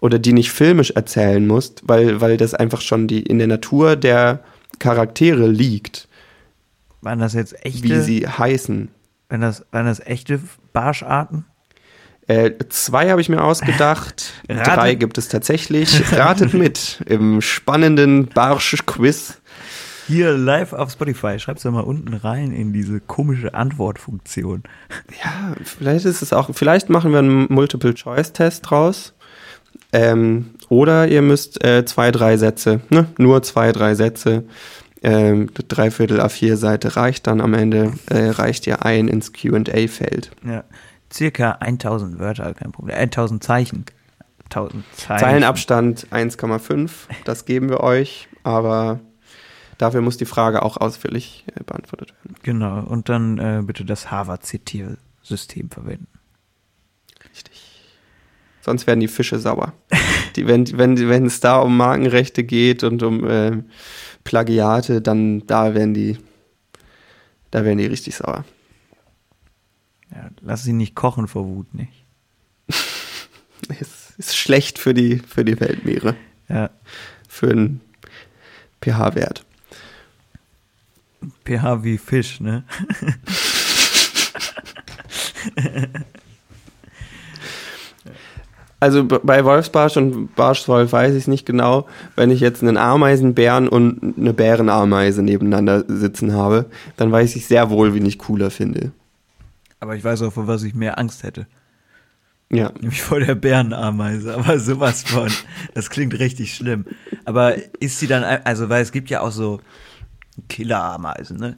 [0.00, 3.96] oder die nicht filmisch erzählen musst, weil, weil das einfach schon die, in der Natur
[3.96, 4.40] der
[4.78, 6.08] Charaktere liegt,
[7.00, 8.88] waren das jetzt echte, wie sie heißen.
[9.28, 10.40] waren das, waren das echte
[10.72, 11.44] Barscharten?
[12.28, 16.12] Äh, zwei habe ich mir ausgedacht, drei gibt es tatsächlich.
[16.12, 19.40] Ratet mit im spannenden Barsch-Quiz.
[20.08, 21.38] Hier live auf Spotify.
[21.38, 24.62] Schreib's doch mal unten rein in diese komische Antwortfunktion.
[25.24, 29.14] Ja, vielleicht ist es auch, vielleicht machen wir einen Multiple-Choice-Test draus.
[29.96, 33.06] Ähm, oder ihr müsst äh, zwei, drei Sätze, ne?
[33.16, 34.44] nur zwei, drei Sätze.
[35.02, 40.32] Ähm, Dreiviertel A4-Seite reicht dann am Ende, äh, reicht ihr ein ins QA-Feld.
[40.44, 40.64] Ja.
[41.10, 42.96] Circa 1000 Wörter, kein Problem.
[42.96, 43.84] 1000 Zeichen.
[44.46, 45.24] 1000 Zeichen.
[45.24, 46.90] Zeilenabstand 1,5,
[47.24, 49.00] das geben wir euch, aber
[49.78, 52.36] dafür muss die Frage auch ausführlich äh, beantwortet werden.
[52.42, 52.80] Genau.
[52.80, 56.08] Und dann äh, bitte das Harvard-Zitiersystem verwenden.
[58.66, 59.74] Sonst werden die Fische sauer.
[60.34, 63.62] die, wenn, wenn, wenn es da um Markenrechte geht und um äh,
[64.24, 66.18] Plagiate, dann da werden die,
[67.52, 68.44] da werden die richtig sauer.
[70.12, 72.04] Ja, lass sie nicht kochen vor Wut, nicht?
[73.68, 76.16] Es ist schlecht für die, für die Weltmeere.
[76.48, 76.70] Ja.
[77.28, 77.80] Für einen
[78.82, 79.44] pH-Wert.
[81.44, 82.64] pH wie Fisch, ne?
[88.78, 91.86] Also bei Wolfsbarsch und Barschwolf weiß ich es nicht genau.
[92.14, 97.70] Wenn ich jetzt einen Ameisenbären und eine Bärenameise nebeneinander sitzen habe, dann weiß ich sehr
[97.70, 98.92] wohl, wen ich cooler finde.
[99.80, 101.46] Aber ich weiß auch, vor was ich mehr Angst hätte.
[102.50, 102.70] Ja.
[102.80, 105.30] Nämlich vor der Bärenameise, aber sowas von.
[105.74, 106.84] Das klingt richtig schlimm.
[107.24, 109.60] Aber ist sie dann, also, weil es gibt ja auch so
[110.48, 111.56] Killerameisen, ne?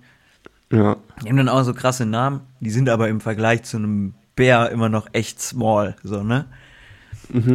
[0.70, 0.96] Ja.
[1.22, 4.70] Die haben dann auch so krasse Namen, die sind aber im Vergleich zu einem Bär
[4.70, 6.46] immer noch echt small, so, ne?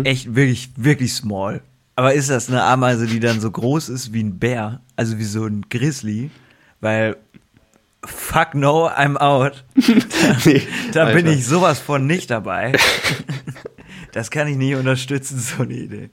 [0.04, 1.62] Echt wirklich, wirklich small.
[1.96, 5.24] Aber ist das eine Ameise, die dann so groß ist wie ein Bär, also wie
[5.24, 6.32] so ein Grizzly?
[6.82, 7.18] Weil,
[8.04, 9.64] fuck no, I'm out.
[10.46, 10.62] Nee,
[10.92, 12.74] Da bin ich sowas von nicht dabei.
[14.12, 16.10] Das kann ich nicht unterstützen, so eine Idee.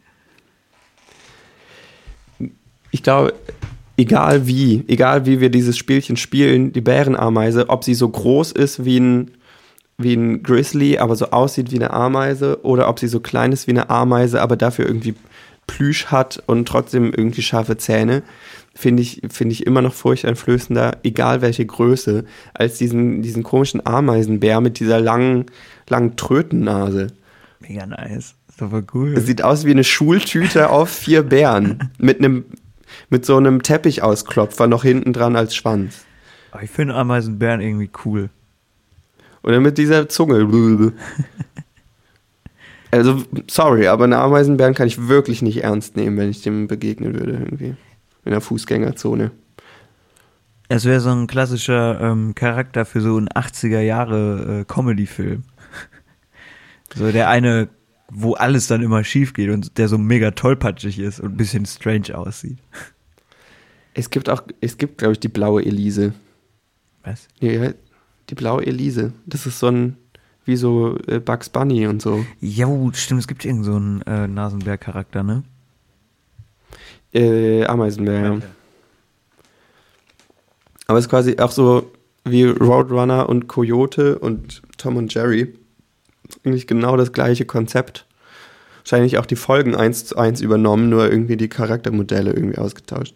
[2.90, 3.34] Ich glaube,
[3.98, 8.86] egal wie, egal wie wir dieses Spielchen spielen, die Bärenameise, ob sie so groß ist
[8.86, 9.32] wie ein,
[10.02, 13.66] wie ein Grizzly, aber so aussieht wie eine Ameise, oder ob sie so klein ist
[13.66, 15.14] wie eine Ameise, aber dafür irgendwie
[15.66, 18.22] Plüsch hat und trotzdem irgendwie scharfe Zähne,
[18.74, 24.60] finde ich, finde ich immer noch furchteinflößender, egal welche Größe, als diesen, diesen komischen Ameisenbär
[24.60, 25.46] mit dieser langen,
[25.88, 27.08] langen Trötennase.
[27.60, 28.34] Mega nice.
[28.48, 29.20] Ist voll cool.
[29.20, 31.90] Sieht aus wie eine Schultüte auf vier Bären.
[31.98, 32.44] Mit einem,
[33.08, 36.04] mit so einem Teppichausklopfer noch hinten dran als Schwanz.
[36.50, 38.30] Aber ich finde Ameisenbären irgendwie cool.
[39.42, 40.92] Oder mit dieser Zunge.
[42.92, 47.14] Also, sorry, aber einen Ameisenbären kann ich wirklich nicht ernst nehmen, wenn ich dem begegnen
[47.14, 47.76] würde, irgendwie.
[48.24, 49.30] In der Fußgängerzone.
[50.68, 55.44] Es wäre so ein klassischer ähm, Charakter für so einen 80er Jahre äh, Comedy-Film.
[56.92, 57.68] So der eine,
[58.10, 61.64] wo alles dann immer schief geht und der so mega tollpatschig ist und ein bisschen
[61.66, 62.58] strange aussieht.
[63.94, 66.14] Es gibt auch, es gibt, glaube ich, die blaue Elise.
[67.04, 67.28] Was?
[67.38, 67.70] Ja,
[68.30, 69.12] die blaue Elise.
[69.26, 69.96] Das ist so ein,
[70.44, 72.24] wie so äh, Bugs Bunny und so.
[72.40, 75.42] Ja, stimmt, es gibt irgend so einen äh, Nasenbär-Charakter, ne?
[77.12, 78.38] Äh, Ameisenbär, ja.
[80.86, 81.90] Aber es ist quasi auch so
[82.24, 85.54] wie Roadrunner und Coyote und Tom und Jerry.
[86.44, 88.06] Eigentlich genau das gleiche Konzept.
[88.78, 93.14] Wahrscheinlich auch die Folgen eins zu eins übernommen, nur irgendwie die Charaktermodelle irgendwie ausgetauscht.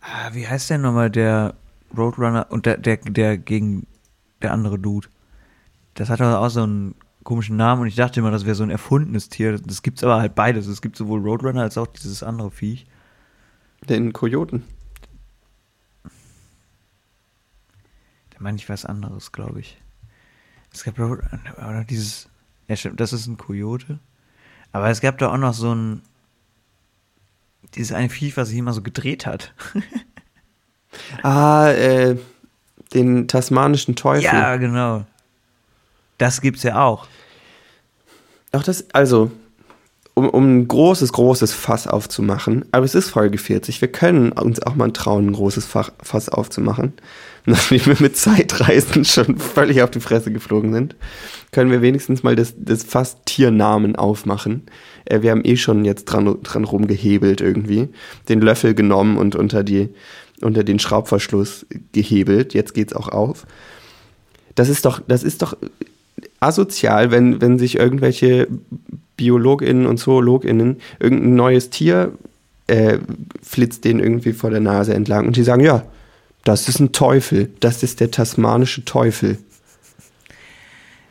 [0.00, 1.54] Ah, wie heißt der nochmal, der
[1.96, 3.86] Roadrunner und der, der, der gegen
[4.42, 5.08] der andere Dude?
[5.94, 6.94] Das hat doch auch so einen
[7.24, 9.58] komischen Namen und ich dachte immer, das wäre so ein erfundenes Tier.
[9.58, 10.66] Das gibt's aber halt beides.
[10.66, 12.86] Es gibt sowohl Roadrunner als auch dieses andere Viech.
[13.88, 14.64] Den Kojoten.
[18.30, 19.80] Da meine ich was anderes, glaube ich.
[20.72, 21.20] Es gab Road,
[21.56, 22.28] oder dieses,
[22.68, 23.98] ja stimmt, das ist ein Kojote.
[24.72, 26.02] Aber es gab da auch noch so ein,
[27.74, 29.54] dieses eine Viech, was sich immer so gedreht hat.
[31.22, 32.16] Ah, äh,
[32.94, 34.24] den tasmanischen Teufel.
[34.24, 35.04] Ja, genau.
[36.18, 37.06] Das gibt's ja auch.
[38.52, 39.30] Auch das, also,
[40.14, 44.62] um, um ein großes, großes Fass aufzumachen, aber es ist Folge 40, wir können uns
[44.62, 46.94] auch mal trauen, ein großes Fach, Fass aufzumachen.
[47.48, 50.96] Nachdem wir mit Zeitreisen schon völlig auf die Fresse geflogen sind,
[51.52, 54.62] können wir wenigstens mal das, das Fass Tiernamen aufmachen.
[55.04, 57.88] Äh, wir haben eh schon jetzt dran, dran rumgehebelt irgendwie,
[58.28, 59.90] den Löffel genommen und unter, die,
[60.42, 62.54] unter den Schraubverschluss gehebelt.
[62.54, 63.46] Jetzt geht's auch auf.
[64.54, 65.56] Das ist doch, das ist doch
[66.40, 68.48] asozial, wenn, wenn sich irgendwelche
[69.16, 72.12] BiologInnen und ZoologInnen irgendein neues Tier
[72.66, 72.98] äh,
[73.42, 75.84] flitzt denen irgendwie vor der Nase entlang und die sagen, ja,
[76.44, 79.38] das ist ein Teufel, das ist der tasmanische Teufel.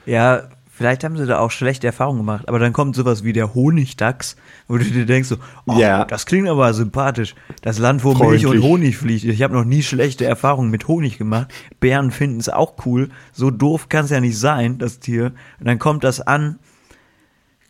[0.05, 3.53] Ja, Vielleicht haben sie da auch schlechte Erfahrungen gemacht, aber dann kommt sowas wie der
[3.55, 4.35] Honigdachs,
[4.67, 6.03] wo du dir denkst so, oh, Ja.
[6.03, 7.33] das klingt aber sympathisch.
[7.61, 8.63] Das Land, wo Milch und Freundlich.
[8.63, 9.23] Honig fliegt.
[9.23, 11.47] Ich habe noch nie schlechte Erfahrungen mit Honig gemacht.
[11.79, 13.07] Bären finden es auch cool.
[13.31, 15.31] So doof kann es ja nicht sein, das Tier.
[15.61, 16.59] Und dann kommt das an,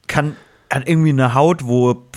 [0.07, 0.35] kann
[0.73, 2.07] hat irgendwie eine Haut, wo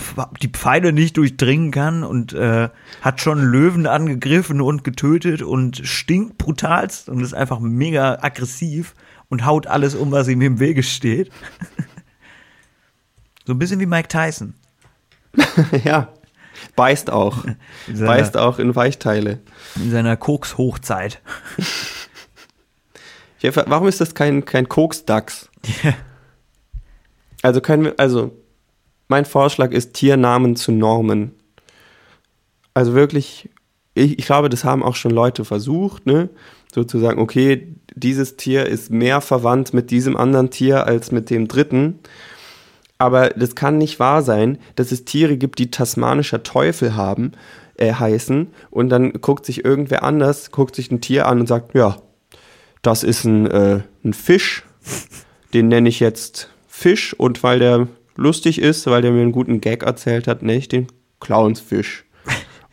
[0.41, 2.71] die Pfeile nicht durchdringen kann und äh,
[3.03, 8.95] hat schon Löwen angegriffen und getötet und stinkt brutalst und ist einfach mega aggressiv
[9.29, 11.31] und haut alles um, was ihm im Wege steht.
[13.47, 14.55] so ein bisschen wie Mike Tyson.
[15.85, 16.13] ja.
[16.75, 17.45] Beißt auch.
[17.87, 19.41] In seiner, Beißt auch in Weichteile.
[19.77, 21.21] in seiner Koks-Hochzeit.
[23.41, 25.49] Ja, warum ist das kein, kein Koksdachs?
[27.43, 28.37] Also können wir, also
[29.07, 31.35] mein Vorschlag ist Tiernamen zu Normen.
[32.75, 33.49] Also wirklich,
[33.95, 36.31] ich, ich glaube, das haben auch schon Leute versucht, ne?
[36.73, 41.99] Sozusagen, okay, dieses Tier ist mehr verwandt mit diesem anderen Tier als mit dem dritten.
[42.99, 47.33] Aber das kann nicht wahr sein, dass es Tiere gibt, die tasmanischer Teufel haben,
[47.77, 48.49] äh, heißen.
[48.71, 51.97] Und dann guckt sich irgendwer anders, guckt sich ein Tier an und sagt, ja,
[52.83, 54.65] das ist ein, äh, ein Fisch.
[55.55, 59.61] Den nenne ich jetzt Fisch und weil der lustig ist, weil der mir einen guten
[59.61, 60.89] Gag erzählt hat, nenne ich den
[61.21, 62.05] Clownsfisch.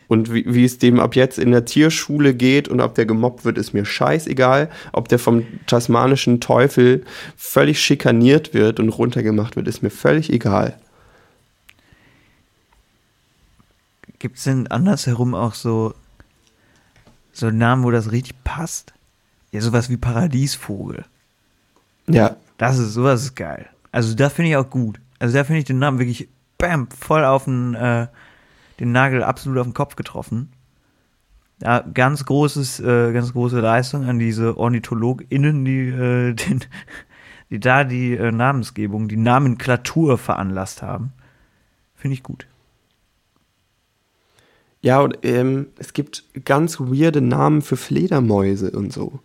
[0.08, 3.44] Und wie, wie es dem ab jetzt in der Tierschule geht und ob der gemobbt
[3.44, 4.70] wird, ist mir scheißegal.
[4.92, 7.04] Ob der vom tasmanischen Teufel
[7.36, 10.78] völlig schikaniert wird und runtergemacht wird, ist mir völlig egal.
[14.18, 15.94] Gibt es denn andersherum auch so,
[17.32, 18.94] so Namen, wo das richtig passt?
[19.52, 21.04] Ja, sowas wie Paradiesvogel.
[22.08, 23.66] Ja, Das ist, sowas ist geil.
[23.92, 25.00] Also da finde ich auch gut.
[25.18, 28.06] Also da finde ich den Namen wirklich, bam, voll auf den, äh,
[28.80, 30.52] den Nagel absolut auf den Kopf getroffen.
[31.62, 36.60] Ja, ganz großes, äh, ganz große Leistung an diese OrnithologInnen, die, äh, den,
[37.50, 41.12] die da die äh, Namensgebung, die Namenklatur veranlasst haben.
[41.94, 42.46] Finde ich gut.
[44.82, 49.20] ja, und ähm, es gibt ganz weirde Namen für Fledermäuse und so.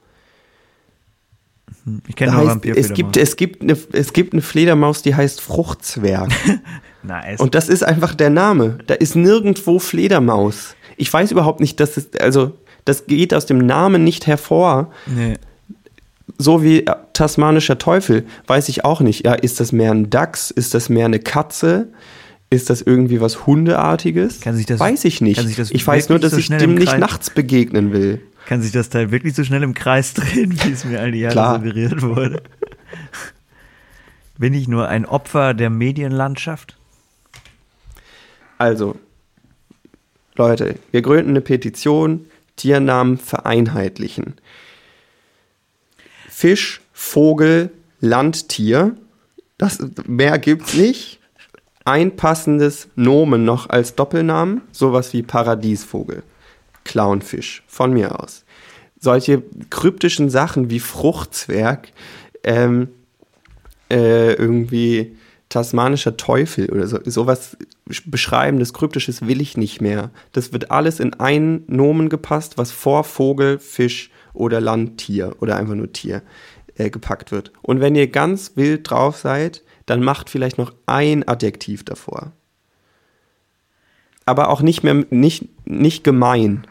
[2.07, 5.41] Ich kenne nur heißt, es, gibt, es, gibt eine, es gibt eine Fledermaus, die heißt
[5.41, 6.31] Fruchtzwerg.
[7.03, 7.39] nice.
[7.39, 8.79] Und das ist einfach der Name.
[8.87, 10.75] Da ist nirgendwo Fledermaus.
[10.97, 14.91] Ich weiß überhaupt nicht, dass es, also, das geht aus dem Namen nicht hervor.
[15.07, 15.33] nee.
[16.37, 19.25] So wie äh, tasmanischer Teufel, weiß ich auch nicht.
[19.25, 20.49] Ja, ist das mehr ein Dachs?
[20.49, 21.89] Ist das mehr eine Katze?
[22.49, 24.39] Ist das irgendwie was Hundeartiges?
[24.41, 25.39] Kann sich das- weiß ich nicht.
[25.71, 28.21] ich weiß nur, dass so ich dem nicht nachts begegnen will.
[28.47, 31.19] Kann sich das Teil wirklich so schnell im Kreis drehen, wie es mir all die
[31.19, 31.55] Jahre Klar.
[31.59, 32.41] suggeriert wurde?
[34.37, 36.77] Bin ich nur ein Opfer der Medienlandschaft?
[38.61, 38.95] Also,
[40.35, 44.35] Leute, wir gründen eine Petition, Tiernamen vereinheitlichen.
[46.29, 47.71] Fisch, Vogel,
[48.01, 48.95] Landtier,
[49.57, 51.19] das, mehr gibt's nicht.
[51.85, 56.21] Ein passendes Nomen noch als Doppelnamen, sowas wie Paradiesvogel,
[56.83, 58.45] Clownfisch, von mir aus.
[58.99, 61.87] Solche kryptischen Sachen wie Fruchtzwerg,
[62.43, 62.89] ähm,
[63.89, 65.17] äh, irgendwie
[65.49, 67.57] tasmanischer Teufel oder so, sowas
[68.05, 70.11] beschreibendes, kryptisches will ich nicht mehr.
[70.31, 75.75] Das wird alles in ein Nomen gepasst, was vor Vogel, Fisch oder Landtier oder einfach
[75.75, 76.21] nur Tier
[76.75, 77.51] äh, gepackt wird.
[77.61, 82.31] Und wenn ihr ganz wild drauf seid, dann macht vielleicht noch ein Adjektiv davor.
[84.25, 86.65] Aber auch nicht mehr, nicht, nicht gemein.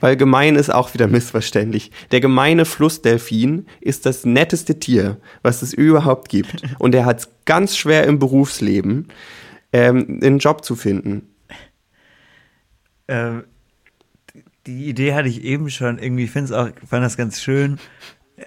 [0.00, 1.90] Weil gemein ist auch wieder missverständlich.
[2.10, 6.62] Der gemeine Flussdelfin ist das netteste Tier, was es überhaupt gibt.
[6.78, 9.08] Und er hat es ganz schwer im Berufsleben,
[9.72, 11.28] ähm, einen Job zu finden.
[13.08, 13.44] Ähm,
[14.66, 15.98] die Idee hatte ich eben schon.
[15.98, 17.78] Irgendwie finde es auch, fand das ganz schön.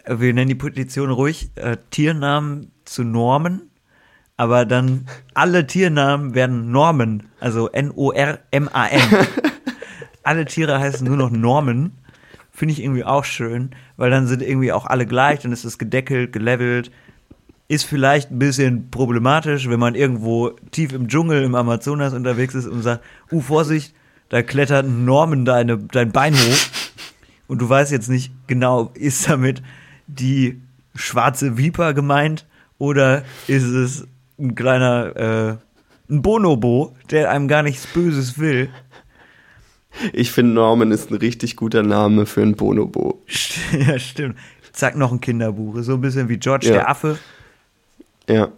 [0.08, 3.70] Wir nennen die Petition ruhig äh, Tiernamen zu Normen,
[4.38, 9.02] aber dann alle Tiernamen werden Normen, also N-O-R-M-A-N.
[10.24, 11.94] alle Tiere heißen nur noch Normen.
[12.52, 15.78] Finde ich irgendwie auch schön, weil dann sind irgendwie auch alle gleich, dann ist es
[15.78, 16.92] gedeckelt, gelevelt.
[17.68, 22.68] Ist vielleicht ein bisschen problematisch, wenn man irgendwo tief im Dschungel im Amazonas unterwegs ist
[22.68, 23.94] und sagt, uh, Vorsicht,
[24.30, 26.58] da klettert ein Norman deine, dein Bein hoch.
[27.48, 29.64] Und du weißt jetzt nicht genau, ist damit
[30.08, 30.62] die
[30.96, 32.46] schwarze Viper gemeint
[32.78, 34.08] oder ist es
[34.40, 38.70] ein kleiner, äh, ein Bonobo, der einem gar nichts Böses will.
[40.14, 43.24] Ich finde, Norman ist ein richtig guter Name für ein Bonobo.
[43.72, 44.38] Ja, stimmt.
[44.74, 45.78] Zack, noch ein Kinderbuch.
[45.80, 46.74] So ein bisschen wie George Ja.
[46.74, 47.18] der Affe.
[48.30, 48.52] Ja.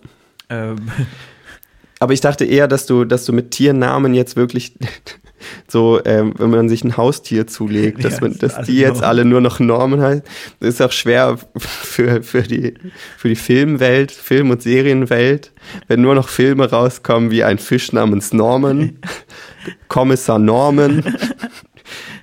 [0.49, 0.77] Ähm,
[1.99, 4.73] Aber ich dachte eher, dass du, dass du mit Tiernamen jetzt wirklich
[5.67, 9.25] so, ähm, wenn man sich ein Haustier zulegt, dass, man, das dass die jetzt alle
[9.25, 10.23] nur noch Normen heißen.
[10.59, 12.75] Das ist auch schwer für, für, die,
[13.17, 15.53] für die Filmwelt, Film- und Serienwelt,
[15.87, 18.99] wenn nur noch Filme rauskommen wie ein Fisch namens Norman,
[19.87, 21.03] Kommissar Norman,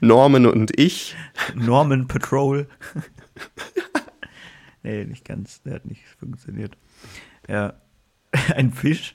[0.01, 1.17] Norman und ich.
[1.55, 2.69] Norman Patrol.
[4.85, 5.63] nee, nicht ganz.
[5.63, 6.77] Der hat nicht funktioniert.
[7.49, 7.75] Ja.
[8.57, 9.15] Ein Fisch.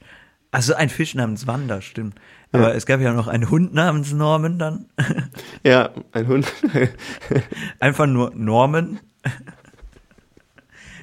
[0.51, 2.15] Also ein Fisch namens Wanda, stimmt.
[2.51, 2.73] Aber Ja.
[2.73, 4.85] es gab ja noch einen Hund namens Norman dann.
[5.63, 6.51] Ja, ein Hund.
[7.79, 8.99] Einfach nur Norman.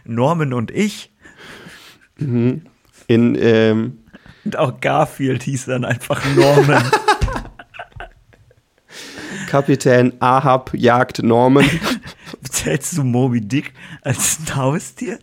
[0.05, 1.13] Norman und ich.
[2.19, 2.63] In,
[3.09, 3.99] ähm,
[4.45, 6.83] Und auch Garfield hieß dann einfach Norman.
[9.49, 11.69] Kapitän Ahab jagt Norman.
[12.51, 15.19] Zählst du Moby Dick als Haustier?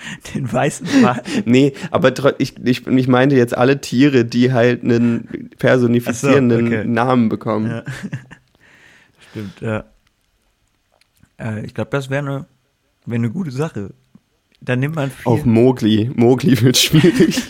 [0.34, 1.22] Den weißen Wal?
[1.44, 6.84] Nee, aber ich, ich, ich meinte jetzt alle Tiere, die halt einen personifizierenden so, okay.
[6.84, 7.70] Namen bekommen.
[7.70, 7.84] Ja.
[9.30, 9.84] Stimmt, ja.
[11.38, 12.46] Äh, ich glaube, das wäre eine
[13.06, 13.94] wär eine gute Sache.
[14.60, 15.26] Dann nimmt man viel.
[15.32, 16.10] Auch Mowgli.
[16.14, 17.42] Mowgli wird schwierig.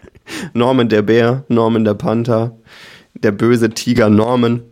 [0.52, 2.56] Norman der Bär, Norman der Panther,
[3.14, 4.62] der böse Tiger Norman.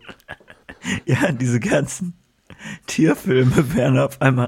[1.05, 2.13] Ja, diese ganzen
[2.87, 4.47] Tierfilme wären auf einmal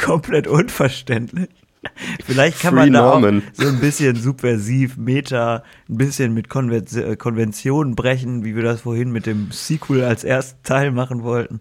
[0.00, 1.50] komplett unverständlich.
[2.24, 3.42] Vielleicht kann Free man da Norman.
[3.42, 8.62] auch so ein bisschen subversiv, Meta, ein bisschen mit Konven äh, Konventionen brechen, wie wir
[8.62, 11.60] das vorhin mit dem Sequel als ersten Teil machen wollten.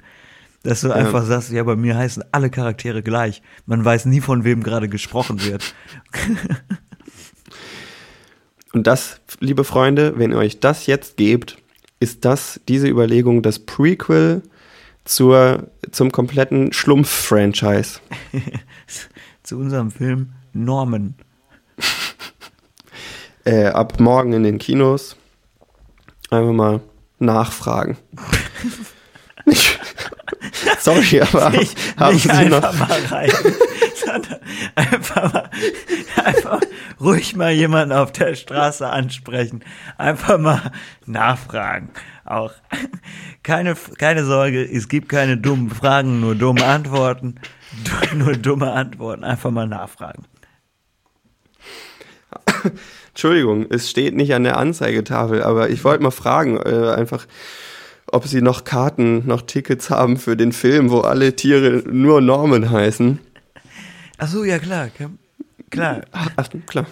[0.64, 3.42] Dass du einfach sagst, ja, bei mir heißen alle Charaktere gleich.
[3.66, 5.74] Man weiß nie, von wem gerade gesprochen wird.
[8.74, 11.58] Und das, liebe Freunde, wenn ihr euch das jetzt gebt,
[12.00, 14.44] ist das, diese Überlegung, das Prequel
[15.04, 18.00] zur, zum kompletten Schlumpf-Franchise.
[19.44, 21.16] Zu unserem Film Norman.
[23.44, 25.16] Äh, ab morgen in den Kinos.
[26.30, 26.80] Einfach mal
[27.18, 27.98] nachfragen.
[29.46, 29.80] Nicht-
[30.80, 32.88] Sorry, aber Nicht, haben nicht Sie einfach noch.
[32.88, 33.32] mal rein,
[34.06, 34.40] sondern
[34.76, 35.50] einfach mal,
[36.24, 36.60] einfach
[37.00, 39.64] ruhig mal jemanden auf der Straße ansprechen.
[39.98, 40.72] Einfach mal
[41.08, 41.90] nachfragen.
[42.26, 42.52] Auch
[43.44, 47.36] keine, keine Sorge, es gibt keine dummen Fragen, nur dumme Antworten.
[48.16, 49.24] Nur dumme Antworten.
[49.24, 50.24] Einfach mal nachfragen.
[53.10, 57.28] Entschuldigung, es steht nicht an der Anzeigetafel, aber ich wollte mal fragen, äh, einfach,
[58.08, 62.70] ob Sie noch Karten, noch Tickets haben für den Film, wo alle Tiere nur Norman
[62.72, 63.20] heißen.
[64.18, 64.90] Ach so, ja klar.
[64.90, 65.10] Klar.
[65.70, 66.02] klar.
[66.12, 66.86] Ach, klar.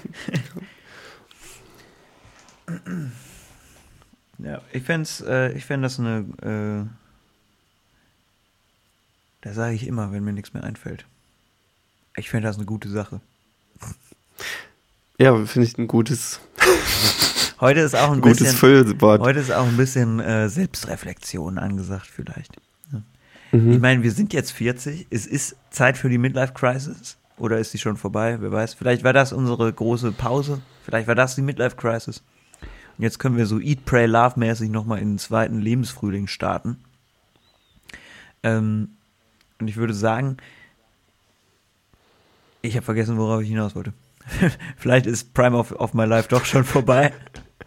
[4.40, 7.09] Ja, ich fänd's, äh, ich fänd das eine, äh,
[9.42, 11.06] da sage ich immer, wenn mir nichts mehr einfällt.
[12.16, 13.22] Ich fände das eine gute Sache.
[15.18, 16.40] Ja, finde ich ein gutes,
[17.60, 19.22] Heute ist auch ein gutes bisschen, Füllwort.
[19.22, 22.56] heute ist auch ein bisschen äh, Selbstreflexion angesagt vielleicht.
[22.92, 23.02] Ja.
[23.52, 23.72] Mhm.
[23.74, 27.72] Ich meine, wir sind jetzt 40, es ist Zeit für die Midlife Crisis oder ist
[27.72, 28.38] sie schon vorbei?
[28.40, 28.74] Wer weiß.
[28.74, 30.62] Vielleicht war das unsere große Pause.
[30.84, 32.24] Vielleicht war das die Midlife Crisis.
[32.98, 36.78] Und jetzt können wir so Eat, Pray, Love mäßig nochmal in den zweiten Lebensfrühling starten.
[38.44, 38.90] Ähm,
[39.60, 40.38] und ich würde sagen,
[42.62, 43.94] ich habe vergessen, worauf ich hinaus wollte.
[44.78, 47.14] Vielleicht ist Prime of, of My Life doch schon vorbei.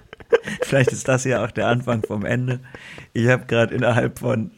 [0.63, 2.61] Vielleicht ist das ja auch der Anfang vom Ende.
[3.13, 4.51] Ich habe gerade innerhalb von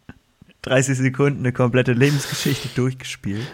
[0.62, 3.46] 30 Sekunden eine komplette Lebensgeschichte durchgespielt.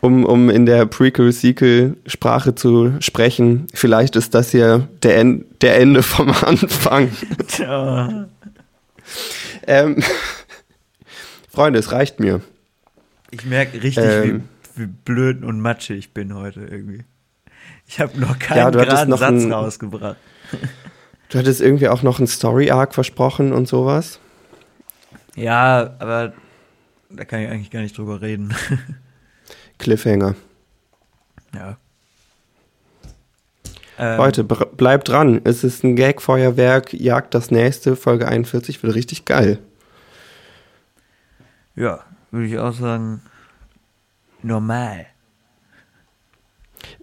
[0.00, 6.02] Um, um in der Prequel-Sequel-Sprache zu sprechen, vielleicht ist das hier der, en der Ende
[6.02, 7.10] vom Anfang.
[9.66, 10.02] Ähm,
[11.54, 12.40] Freunde, es reicht mir.
[13.30, 14.42] Ich merke richtig, Ähm.
[14.74, 17.04] wie, wie blöd und matschig ich bin heute irgendwie.
[17.86, 20.16] Ich habe noch keinen Ja, geraden noch Satz ein- rausgebracht.
[21.30, 24.20] Du hattest irgendwie auch noch einen Story-Arc versprochen und sowas.
[25.34, 26.32] Ja, aber
[27.10, 28.54] da kann ich eigentlich gar nicht drüber reden.
[29.78, 30.36] Cliffhanger.
[31.54, 31.76] ja.
[33.98, 35.40] Ähm, Leute, bleibt dran.
[35.44, 37.96] Es ist ein Gag-Feuerwerk, jagt das nächste.
[37.96, 39.58] Folge 41 wird richtig geil.
[41.76, 42.00] Ja,
[42.30, 43.22] würde ich auch sagen,
[44.42, 45.06] normal.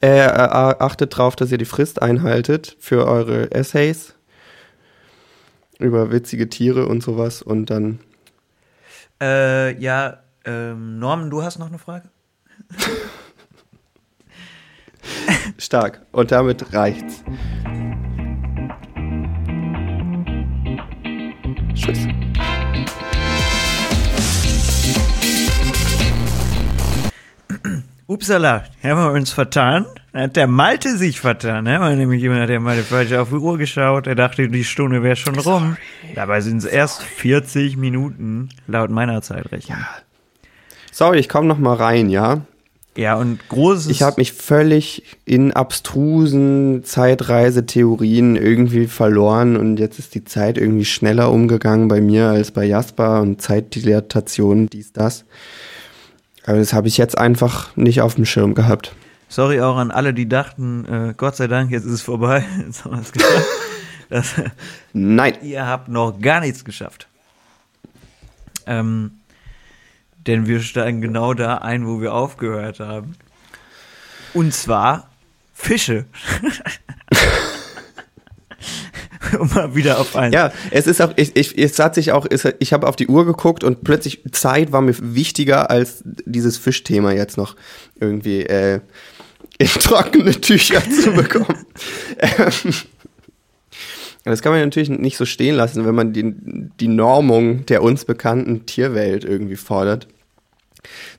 [0.02, 4.16] Äh, äh, achtet drauf, dass ihr die Frist einhaltet für eure Essays
[5.80, 8.00] über witzige Tiere und sowas und dann
[9.20, 12.10] Äh, ja, ähm, Norman, du hast noch eine Frage?
[15.58, 16.02] stark.
[16.12, 17.24] Und damit reicht's.
[21.74, 22.08] Tschüss.
[28.22, 29.88] Upsala, haben wir uns vertan?
[30.14, 31.80] Hat der Malte sich vertan, ne?
[31.80, 34.06] Weil nämlich jemand hat ja mal falsch auf die Uhr geschaut.
[34.06, 35.76] Er dachte, die Stunde wäre schon rum.
[36.14, 39.80] Dabei sind es erst 40 Minuten laut meiner Zeitrechnung.
[40.92, 42.42] Sorry, ich komme noch mal rein, ja?
[42.96, 43.90] Ja, und großes.
[43.90, 50.86] Ich habe mich völlig in abstrusen Zeitreisetheorien irgendwie verloren und jetzt ist die Zeit irgendwie
[50.86, 55.26] schneller umgegangen bei mir als bei Jasper und Zeitdilatation, dies, das.
[56.46, 58.96] Aber das habe ich jetzt einfach nicht auf dem Schirm gehabt.
[59.30, 62.44] Sorry auch an alle, die dachten, äh, Gott sei Dank, jetzt ist es vorbei.
[62.66, 63.48] Jetzt haben wir es geschafft.
[64.10, 64.34] Das,
[64.92, 65.36] Nein.
[65.42, 67.08] ihr habt noch gar nichts geschafft.
[68.66, 69.12] Ähm,
[70.28, 73.16] denn wir steigen genau da ein, wo wir aufgehört haben.
[74.34, 75.10] Und zwar
[75.54, 76.06] Fische.
[79.54, 80.32] mal wieder auf ein.
[80.32, 82.28] Ja, es ist auch, ich, ich, es hat sich auch,
[82.60, 87.12] ich habe auf die Uhr geguckt und plötzlich Zeit war mir wichtiger als dieses Fischthema
[87.12, 87.56] jetzt noch
[88.00, 88.80] irgendwie äh,
[89.58, 91.66] in trockene Tücher zu bekommen.
[92.20, 92.74] ähm,
[94.24, 96.36] das kann man natürlich nicht so stehen lassen, wenn man die,
[96.80, 100.08] die Normung der uns bekannten Tierwelt irgendwie fordert.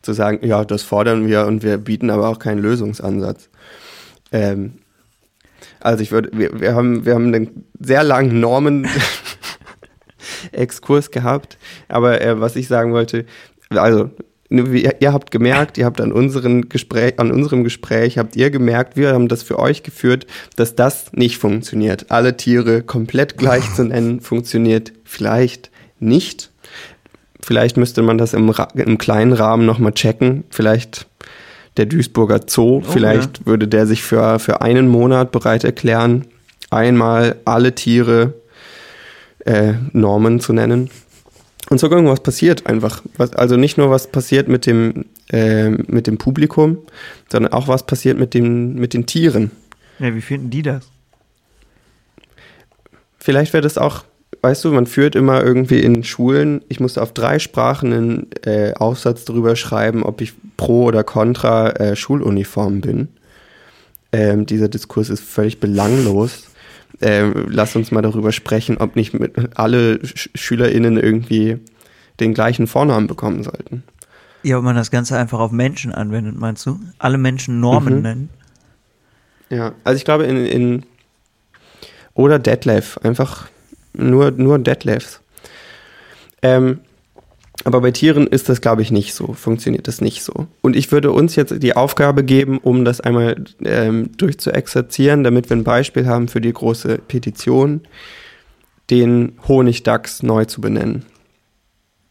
[0.02, 3.48] Zu sagen, ja, das fordern wir und wir bieten aber auch keinen Lösungsansatz.
[4.32, 4.82] Ähm,
[5.83, 11.59] also ich würde, wir, wir, haben, wir haben einen sehr langen Normen-Exkurs gehabt,
[11.89, 13.24] aber äh, was ich sagen wollte,
[13.70, 14.11] also
[14.51, 18.97] ihr, ihr habt gemerkt, ihr habt an, unseren Gespräch, an unserem Gespräch, habt ihr gemerkt,
[18.97, 20.26] wir haben das für euch geführt,
[20.57, 22.11] dass das nicht funktioniert.
[22.11, 26.51] Alle Tiere komplett gleich zu nennen, funktioniert vielleicht nicht.
[27.45, 30.45] Vielleicht müsste man das im, im kleinen Rahmen nochmal checken.
[30.51, 31.07] Vielleicht
[31.77, 33.47] der Duisburger Zoo, Oh, vielleicht ja.
[33.47, 36.27] würde der sich für, für einen Monat bereit erklären,
[36.70, 38.35] einmal alle Tiere
[39.45, 40.91] äh, Normen zu nennen.
[41.70, 43.03] Und so irgendwas passiert einfach.
[43.16, 46.79] Was, also nicht nur was passiert mit dem, äh, mit dem Publikum,
[47.31, 49.51] sondern auch was passiert mit, dem, mit den Tieren.
[49.99, 50.91] Ja, wie finden die das?
[53.18, 54.05] Vielleicht wäre das auch,
[54.41, 58.72] weißt du, man führt immer irgendwie in Schulen, ich musste auf drei Sprachen einen äh,
[58.74, 63.09] Aufsatz darüber schreiben, ob ich pro oder contra äh, Schuluniform bin.
[64.12, 66.45] Ähm, dieser Diskurs ist völlig belanglos.
[67.01, 71.59] Ähm, lass uns mal darüber sprechen, ob nicht mit alle Sch SchülerInnen irgendwie
[72.20, 73.83] den gleichen Vornamen bekommen sollten.
[74.43, 76.78] Ja, ob man das Ganze einfach auf Menschen anwendet, meinst du?
[76.99, 78.03] Alle Menschen Normen Mhm.
[78.03, 78.28] nennen?
[79.51, 80.83] Ja, also ich glaube in, in
[82.14, 83.49] oder Detlef, einfach
[83.93, 85.20] nur, nur Detlefs.
[86.43, 86.80] Ähm,
[87.64, 90.49] aber bei Tieren ist das, glaube ich, nicht so, funktioniert das nicht so.
[90.62, 95.57] Und ich würde uns jetzt die Aufgabe geben, um das einmal ähm, durchzuexerzieren, damit wir
[95.57, 97.82] ein Beispiel haben für die große Petition,
[98.90, 101.05] den Honigdachs neu zu benennen.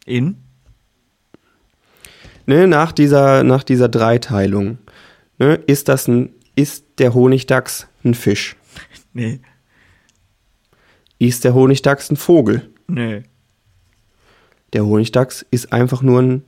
[0.06, 0.36] In?
[2.46, 4.78] Ne, nach dieser, nach dieser Dreiteilung,
[5.38, 8.56] ne, ist das ein, ist der Honigdachs ein Fisch?
[9.12, 9.40] Nee.
[11.22, 12.68] Ist der Honigdachs ein Vogel?
[12.88, 13.22] Nee.
[14.72, 16.42] Der Honigdachs ist einfach nur ein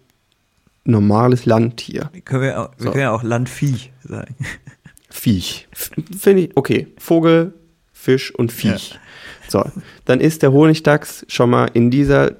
[0.82, 2.10] normales Landtier.
[2.24, 2.90] Können wir, auch, wir So.
[2.90, 4.34] können ja auch Landvieh sagen.
[5.10, 5.68] Viech.
[6.18, 6.88] Finde ich, okay.
[6.98, 7.54] Vogel,
[7.92, 8.98] Fisch und Viech.
[9.46, 9.64] So,
[10.06, 12.32] dann ist der Honigdachs schon mal in dieser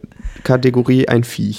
[0.43, 1.59] Kategorie ein Viech.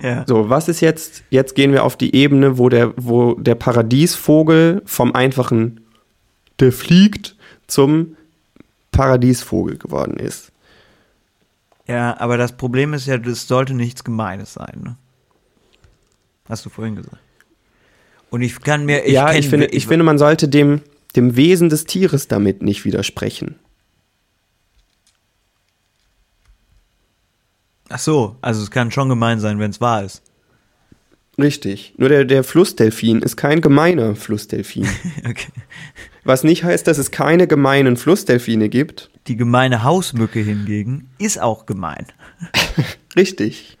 [0.00, 0.24] Ja.
[0.26, 1.24] So, was ist jetzt?
[1.28, 5.82] Jetzt gehen wir auf die Ebene, wo der, wo der Paradiesvogel vom einfachen,
[6.58, 7.36] der fliegt,
[7.66, 8.16] zum
[8.96, 10.52] Paradiesvogel geworden ist.
[11.86, 14.96] Ja, aber das Problem ist ja, das sollte nichts Gemeines sein, ne?
[16.48, 17.18] Hast du vorhin gesagt.
[18.30, 20.80] Und ich kann mir, ich ja, ich finde, ich finde, man sollte dem,
[21.14, 23.56] dem Wesen des Tieres damit nicht widersprechen.
[27.88, 30.22] Ach so, also es kann schon gemein sein, wenn es wahr ist.
[31.38, 31.94] Richtig.
[31.98, 34.88] Nur der, der Flussdelfin ist kein gemeiner Flussdelfin.
[35.28, 35.52] Okay.
[36.26, 39.10] Was nicht heißt, dass es keine gemeinen Flussdelfine gibt.
[39.28, 42.06] Die gemeine Hausmücke hingegen ist auch gemein.
[43.16, 43.78] Richtig.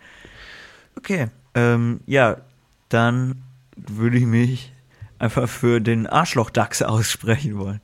[0.96, 1.26] Okay,
[1.56, 2.36] ähm, ja,
[2.88, 3.42] dann
[3.76, 4.72] würde ich mich
[5.18, 7.80] einfach für den Arschlochdachs aussprechen wollen.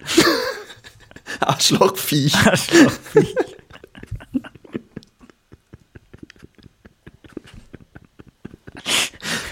[1.40, 2.36] Arschlochviech.
[2.46, 3.34] Arschlochvieh.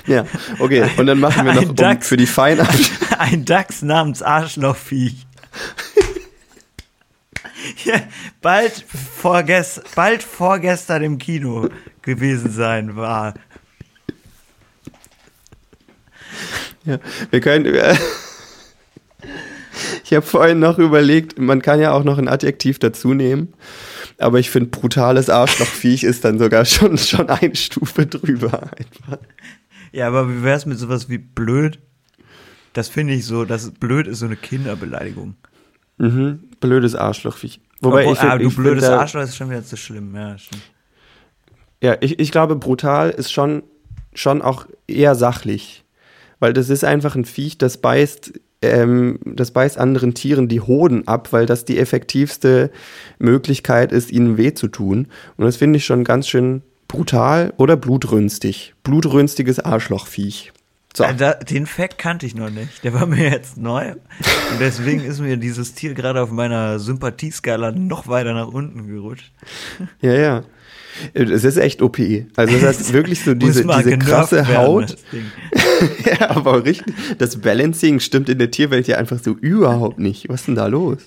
[0.06, 0.24] Ja,
[0.58, 0.88] okay.
[0.96, 2.08] Und dann machen wir noch Ein um, Dachs.
[2.08, 2.68] für die Feinart.
[3.18, 5.26] Ein Dachs namens Arschlochviech.
[7.84, 8.00] Ja,
[8.40, 11.68] bald, vorgest bald vorgestern im Kino
[12.02, 13.34] gewesen sein war.
[16.84, 16.98] Ja,
[17.30, 17.66] wir können.
[17.66, 17.94] Äh,
[20.04, 23.52] ich habe vorhin noch überlegt, man kann ja auch noch ein Adjektiv dazu nehmen.
[24.18, 29.18] Aber ich finde, brutales Arschlochviech ist dann sogar schon, schon eine Stufe drüber einfach.
[29.92, 31.78] Ja, aber wie wär's mit sowas wie blöd?
[32.72, 35.34] Das finde ich so, das ist blöd ist so eine Kinderbeleidigung.
[35.98, 36.40] Mhm.
[36.60, 37.60] Blödes Arschlochviech.
[37.80, 40.14] Wobei Obwohl, ich, ah, du ich find blödes da- Arschloch ist schon wieder zu schlimm.
[40.14, 40.62] Ja, stimmt.
[41.82, 43.62] Ja, ich, ich glaube, brutal ist schon,
[44.14, 45.84] schon auch eher sachlich.
[46.38, 51.06] Weil das ist einfach ein Viech, das beißt, ähm, das beißt anderen Tieren die Hoden
[51.08, 52.70] ab, weil das die effektivste
[53.18, 55.08] Möglichkeit ist, ihnen weh zu tun.
[55.36, 58.74] Und das finde ich schon ganz schön brutal oder blutrünstig.
[58.82, 60.52] Blutrünstiges Arschlochviech.
[60.92, 61.04] So.
[61.16, 62.82] Da, den Fact kannte ich noch nicht.
[62.82, 63.92] Der war mir jetzt neu.
[63.92, 69.30] Und deswegen ist mir dieses Tier gerade auf meiner Sympathieskala noch weiter nach unten gerutscht.
[70.00, 70.44] Ja, ja.
[71.14, 72.00] Es ist echt OP.
[72.34, 74.96] Also das hat wirklich so diese, diese krasse werden, Haut.
[76.04, 76.92] ja, aber richtig.
[77.18, 80.28] Das Balancing stimmt in der Tierwelt ja einfach so überhaupt nicht.
[80.28, 80.98] Was ist denn da los?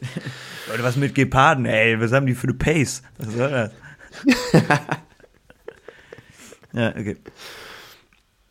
[0.70, 2.00] Leute, was mit Geparden, ey?
[2.00, 3.04] Was haben die für eine Pace?
[3.18, 3.72] Was soll das?
[6.74, 7.18] ja, okay.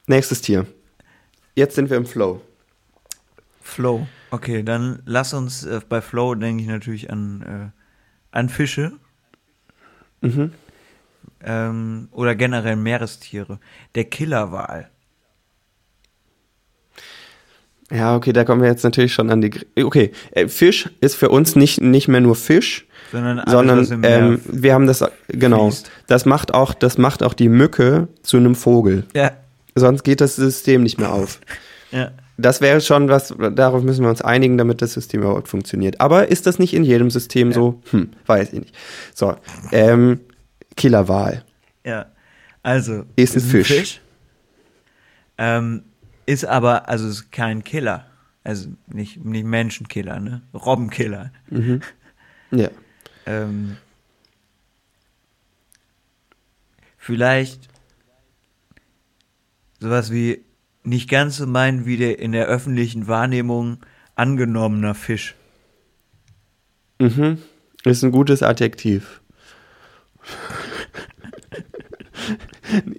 [0.06, 0.66] Nächstes Tier.
[1.54, 2.40] Jetzt sind wir im Flow.
[3.60, 4.06] Flow.
[4.30, 8.92] Okay, dann lass uns äh, bei Flow denke ich natürlich an, äh, an Fische.
[10.20, 10.52] Mhm.
[11.44, 13.58] Ähm, oder generell Meerestiere.
[13.94, 14.90] Der Killerwal.
[17.90, 19.50] Ja, okay, da kommen wir jetzt natürlich schon an die.
[19.82, 24.40] Okay, äh, Fisch ist für uns nicht, nicht mehr nur Fisch, Sondern alles, sondern ähm,
[24.44, 25.70] wir haben das genau.
[25.70, 25.90] fließt.
[26.08, 29.04] Das macht auch, das macht auch die Mücke zu einem Vogel.
[29.14, 29.32] Ja,
[29.74, 31.40] Sonst geht das System nicht mehr auf.
[31.90, 32.10] ja.
[32.38, 36.00] Das wäre schon was, darauf müssen wir uns einigen, damit das System überhaupt funktioniert.
[36.00, 37.80] Aber ist das nicht in jedem System so?
[37.90, 38.74] Hm, weiß ich nicht.
[39.14, 39.36] So,
[39.70, 40.18] ähm,
[40.74, 41.44] Killerwal.
[41.84, 42.06] Ja,
[42.62, 44.00] also Ist ein Fisch.
[45.36, 45.82] Ähm,
[46.24, 48.06] ist aber, also ist kein Killer.
[48.42, 50.42] Also nicht, nicht Menschenkiller, ne?
[50.54, 51.32] Robbenkiller.
[52.50, 52.68] Ja.
[53.26, 53.76] Ähm,
[56.98, 57.68] vielleicht
[59.80, 60.44] sowas wie
[60.84, 63.78] nicht ganz so mein wie der in der öffentlichen Wahrnehmung
[64.14, 65.34] angenommener Fisch.
[66.98, 67.38] Mhm.
[67.84, 69.20] Ist ein gutes Adjektiv.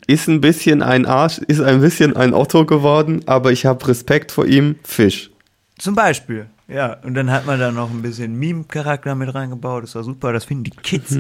[0.08, 4.32] ist ein bisschen ein Arsch, ist ein bisschen ein Otto geworden, aber ich habe Respekt
[4.32, 4.76] vor ihm.
[4.84, 5.32] Fisch.
[5.78, 6.98] Zum Beispiel, ja.
[7.04, 9.84] Und dann hat man da noch ein bisschen Meme-Charakter mit reingebaut.
[9.84, 10.34] Das war super.
[10.34, 11.12] Das finden die Kids.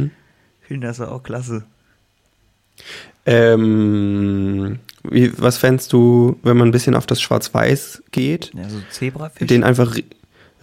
[0.61, 1.63] Finden das auch klasse.
[3.25, 4.79] Ähm,
[5.09, 8.51] wie, was fändest du, wenn man ein bisschen auf das Schwarz-Weiß geht?
[8.53, 9.47] Ja, so Zebrafisch.
[9.47, 10.03] Den einfach Re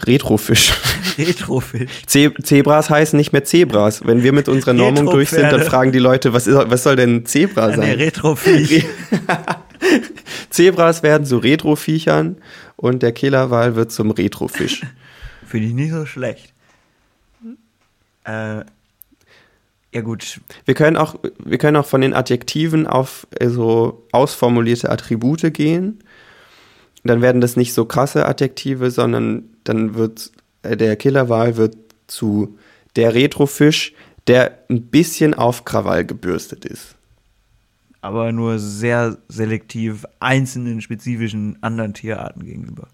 [0.03, 0.73] Retrofisch.
[1.19, 2.07] Retrofisch.
[2.07, 4.01] Ze Zebras heißen nicht mehr Zebras.
[4.07, 6.97] Wenn wir mit unserer Normung durch sind, dann fragen die Leute, was, ist, was soll
[6.97, 7.91] denn Zebra Ah, nee, sein?
[7.99, 8.87] Retrofisch.
[10.51, 12.37] Zebras werden zu Retroviechern
[12.77, 14.83] und der Killerwal wird zum Retrofisch.
[15.47, 16.53] Finde ich nicht so schlecht.
[18.25, 18.65] Äh,
[19.93, 24.89] ja gut, Wir können auch, wir können auch von den Adjektiven auf äh, so ausformulierte
[24.89, 26.05] Attribute gehen.
[27.03, 30.31] Dann werden das nicht so krasse Adjektive, sondern dann wird
[30.63, 31.77] äh, der Killerwal wird
[32.07, 32.57] zu
[32.95, 33.95] der Retrofisch,
[34.27, 36.95] der ein bisschen auf Krawall gebürstet ist.
[38.01, 42.89] Aber nur sehr selektiv einzelnen spezifischen anderen Tierarten gegenüber.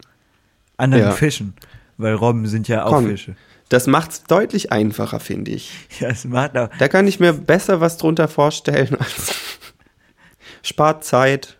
[0.76, 1.12] Anderen Ja.
[1.12, 1.54] Fischen,
[1.96, 3.06] weil Robben sind ja auch Komm.
[3.06, 3.36] Fische.
[3.68, 5.72] Das macht es deutlich einfacher, finde ich.
[6.00, 9.34] Ja, es macht auch, Da kann ich mir besser was drunter vorstellen als
[10.62, 11.56] spart Zeit,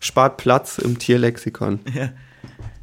[0.00, 1.80] spart Platz im Tierlexikon.
[1.94, 2.10] ja,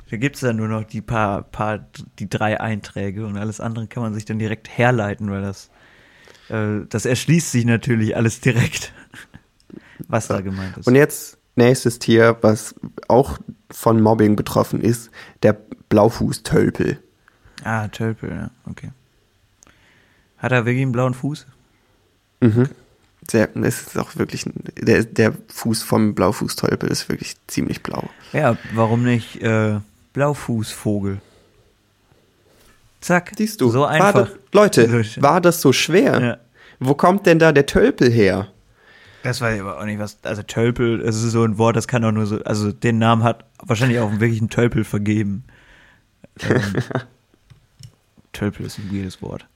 [0.09, 1.85] da gibt es dann nur noch die paar, paar,
[2.19, 5.69] die drei Einträge und alles andere kann man sich dann direkt herleiten, weil das,
[6.49, 8.93] äh, das erschließt sich natürlich alles direkt,
[10.07, 10.87] was da gemeint ist.
[10.87, 12.75] Und jetzt nächstes Tier, was
[13.07, 13.37] auch
[13.71, 15.09] von Mobbing betroffen ist,
[15.43, 15.57] der
[15.89, 16.99] Blaufußtölpel.
[17.63, 18.91] ah, Tölpel, ja, okay.
[20.37, 21.45] Hat er wirklich einen blauen Fuß?
[22.41, 22.69] Mhm.
[23.31, 24.45] Es ist auch wirklich,
[24.79, 28.07] der, der Fuß vom Blaufußtölpel ist wirklich ziemlich blau.
[28.33, 29.79] Ja, warum nicht äh,
[30.13, 31.19] Blaufußvogel?
[33.01, 33.31] Zack.
[33.37, 34.29] Siehst du, So war einfach.
[34.29, 36.21] das, Leute, war das so schwer?
[36.21, 36.37] Ja.
[36.79, 38.47] Wo kommt denn da der Tölpel her?
[39.25, 40.23] Das weiß ich aber auch nicht, was.
[40.23, 42.43] Also Tölpel, das ist so ein Wort, das kann doch nur so.
[42.43, 45.45] Also den Namen hat wahrscheinlich auch wirklich ein Tölpel vergeben.
[46.47, 46.61] Ähm,
[48.33, 49.47] Tölpel ist ein weirdes Wort.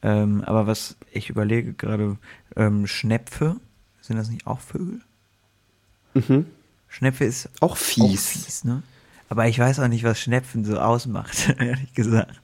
[0.00, 2.18] Ähm, aber was ich überlege gerade,
[2.54, 3.56] ähm, Schnepfe,
[4.00, 5.00] sind das nicht auch Vögel?
[6.14, 6.46] Mhm.
[6.86, 8.28] Schnepfe ist Auch auch fies.
[8.28, 8.84] fies, ne?
[9.28, 12.40] Aber ich weiß auch nicht, was Schnepfen so ausmacht, ehrlich gesagt.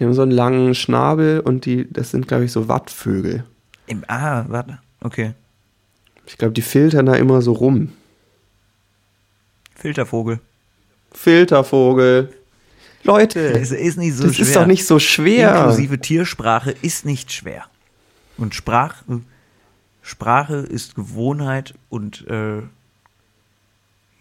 [0.00, 3.44] Die haben so einen langen Schnabel und die, das sind, glaube ich, so Wattvögel.
[3.86, 5.34] Im, ah, warte, okay.
[6.26, 7.92] Ich glaube, die filtern da immer so rum.
[9.74, 10.40] Filtervogel.
[11.12, 12.32] Filtervogel.
[13.02, 14.46] Leute, Es ist nicht so das schwer.
[14.46, 15.54] ist doch nicht so schwer.
[15.56, 17.64] Inklusive Tiersprache ist nicht schwer.
[18.36, 19.02] Und Sprach,
[20.02, 22.62] Sprache ist Gewohnheit und äh,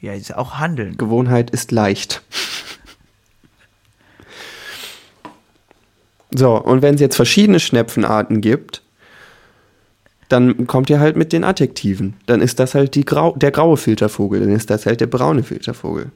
[0.02, 0.98] Ja, ist auch Handeln.
[0.98, 2.22] Gewohnheit ist leicht.
[6.32, 8.84] So, und wenn es jetzt verschiedene Schnepfenarten gibt,
[10.30, 12.16] dann kommt ihr halt mit den Adjektiven.
[12.28, 15.44] Dann ist das halt die Grau der graue Filtervogel, dann ist das halt der braune
[15.44, 16.12] Filtervogel.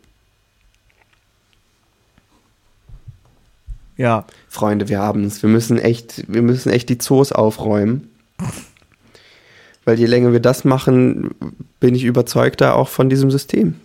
[3.97, 5.43] Ja, Freunde, wir haben es.
[5.43, 8.09] Wir müssen echt, wir müssen echt die Zoos aufräumen.
[9.85, 11.31] Weil je länger wir das machen,
[11.79, 13.75] bin ich überzeugter auch von diesem System.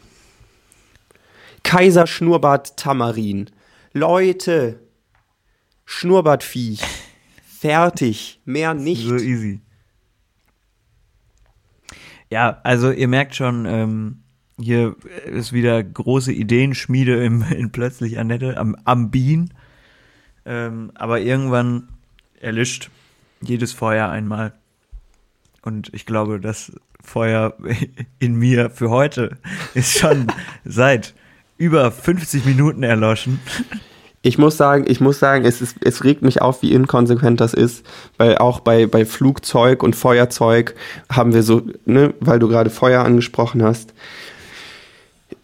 [1.62, 3.50] Kaiser Schnurrbart Tamarin.
[3.92, 4.78] Leute,
[5.88, 6.82] Schnurrbartviech.
[7.60, 8.40] Fertig.
[8.44, 9.08] Mehr nicht.
[9.08, 9.60] so easy.
[12.30, 14.18] Ja, also ihr merkt schon, ähm,
[14.60, 19.54] hier ist wieder große Ideenschmiede im, in plötzlich Annette am, am Bean.
[20.44, 21.88] Ähm, aber irgendwann
[22.38, 22.90] erlischt
[23.40, 24.52] jedes Feuer einmal.
[25.62, 26.70] Und ich glaube, das
[27.00, 27.56] Feuer
[28.18, 29.38] in mir für heute
[29.72, 30.26] ist schon
[30.66, 31.14] seit
[31.56, 33.40] über 50 Minuten erloschen.
[34.22, 37.54] Ich muss sagen, ich muss sagen, es, ist, es regt mich auf, wie inkonsequent das
[37.54, 40.74] ist, weil auch bei, bei Flugzeug und Feuerzeug
[41.10, 43.94] haben wir so, ne, weil du gerade Feuer angesprochen hast,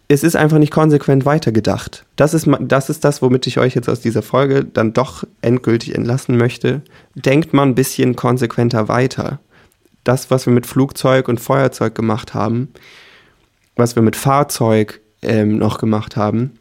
[0.07, 2.05] es ist einfach nicht konsequent weitergedacht.
[2.15, 5.95] Das ist, das ist das, womit ich euch jetzt aus dieser Folge dann doch endgültig
[5.95, 6.81] entlassen möchte.
[7.15, 9.39] Denkt mal ein bisschen konsequenter weiter.
[10.03, 12.69] Das, was wir mit Flugzeug und Feuerzeug gemacht haben,
[13.75, 16.59] was wir mit Fahrzeug ähm, noch gemacht haben,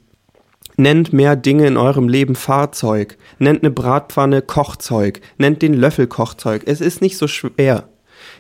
[0.77, 3.17] Nennt mehr Dinge in eurem Leben Fahrzeug.
[3.39, 5.21] Nennt eine Bratpfanne Kochzeug.
[5.39, 6.63] Nennt den Löffel Kochzeug.
[6.67, 7.89] Es ist nicht so schwer.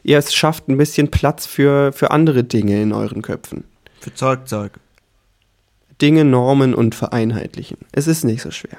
[0.03, 3.64] Ihr es schafft ein bisschen Platz für, für andere Dinge in euren Köpfen.
[4.01, 4.72] Für Zeugzeug.
[6.03, 7.78] Dinge normen und vereinheitlichen.
[7.93, 8.78] Es ist nicht so schwer.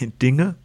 [0.22, 0.56] Dinge,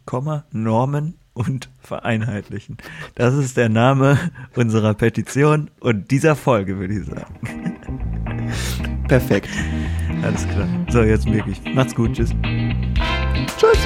[0.50, 2.78] Normen und vereinheitlichen.
[3.14, 4.18] Das ist der Name
[4.54, 8.88] unserer Petition und dieser Folge, würde ich sagen.
[9.08, 9.48] Perfekt.
[10.22, 10.68] Alles klar.
[10.90, 11.60] So, jetzt wirklich.
[11.74, 12.14] Macht's gut.
[12.14, 12.30] Tschüss.
[13.58, 13.78] Tschüss.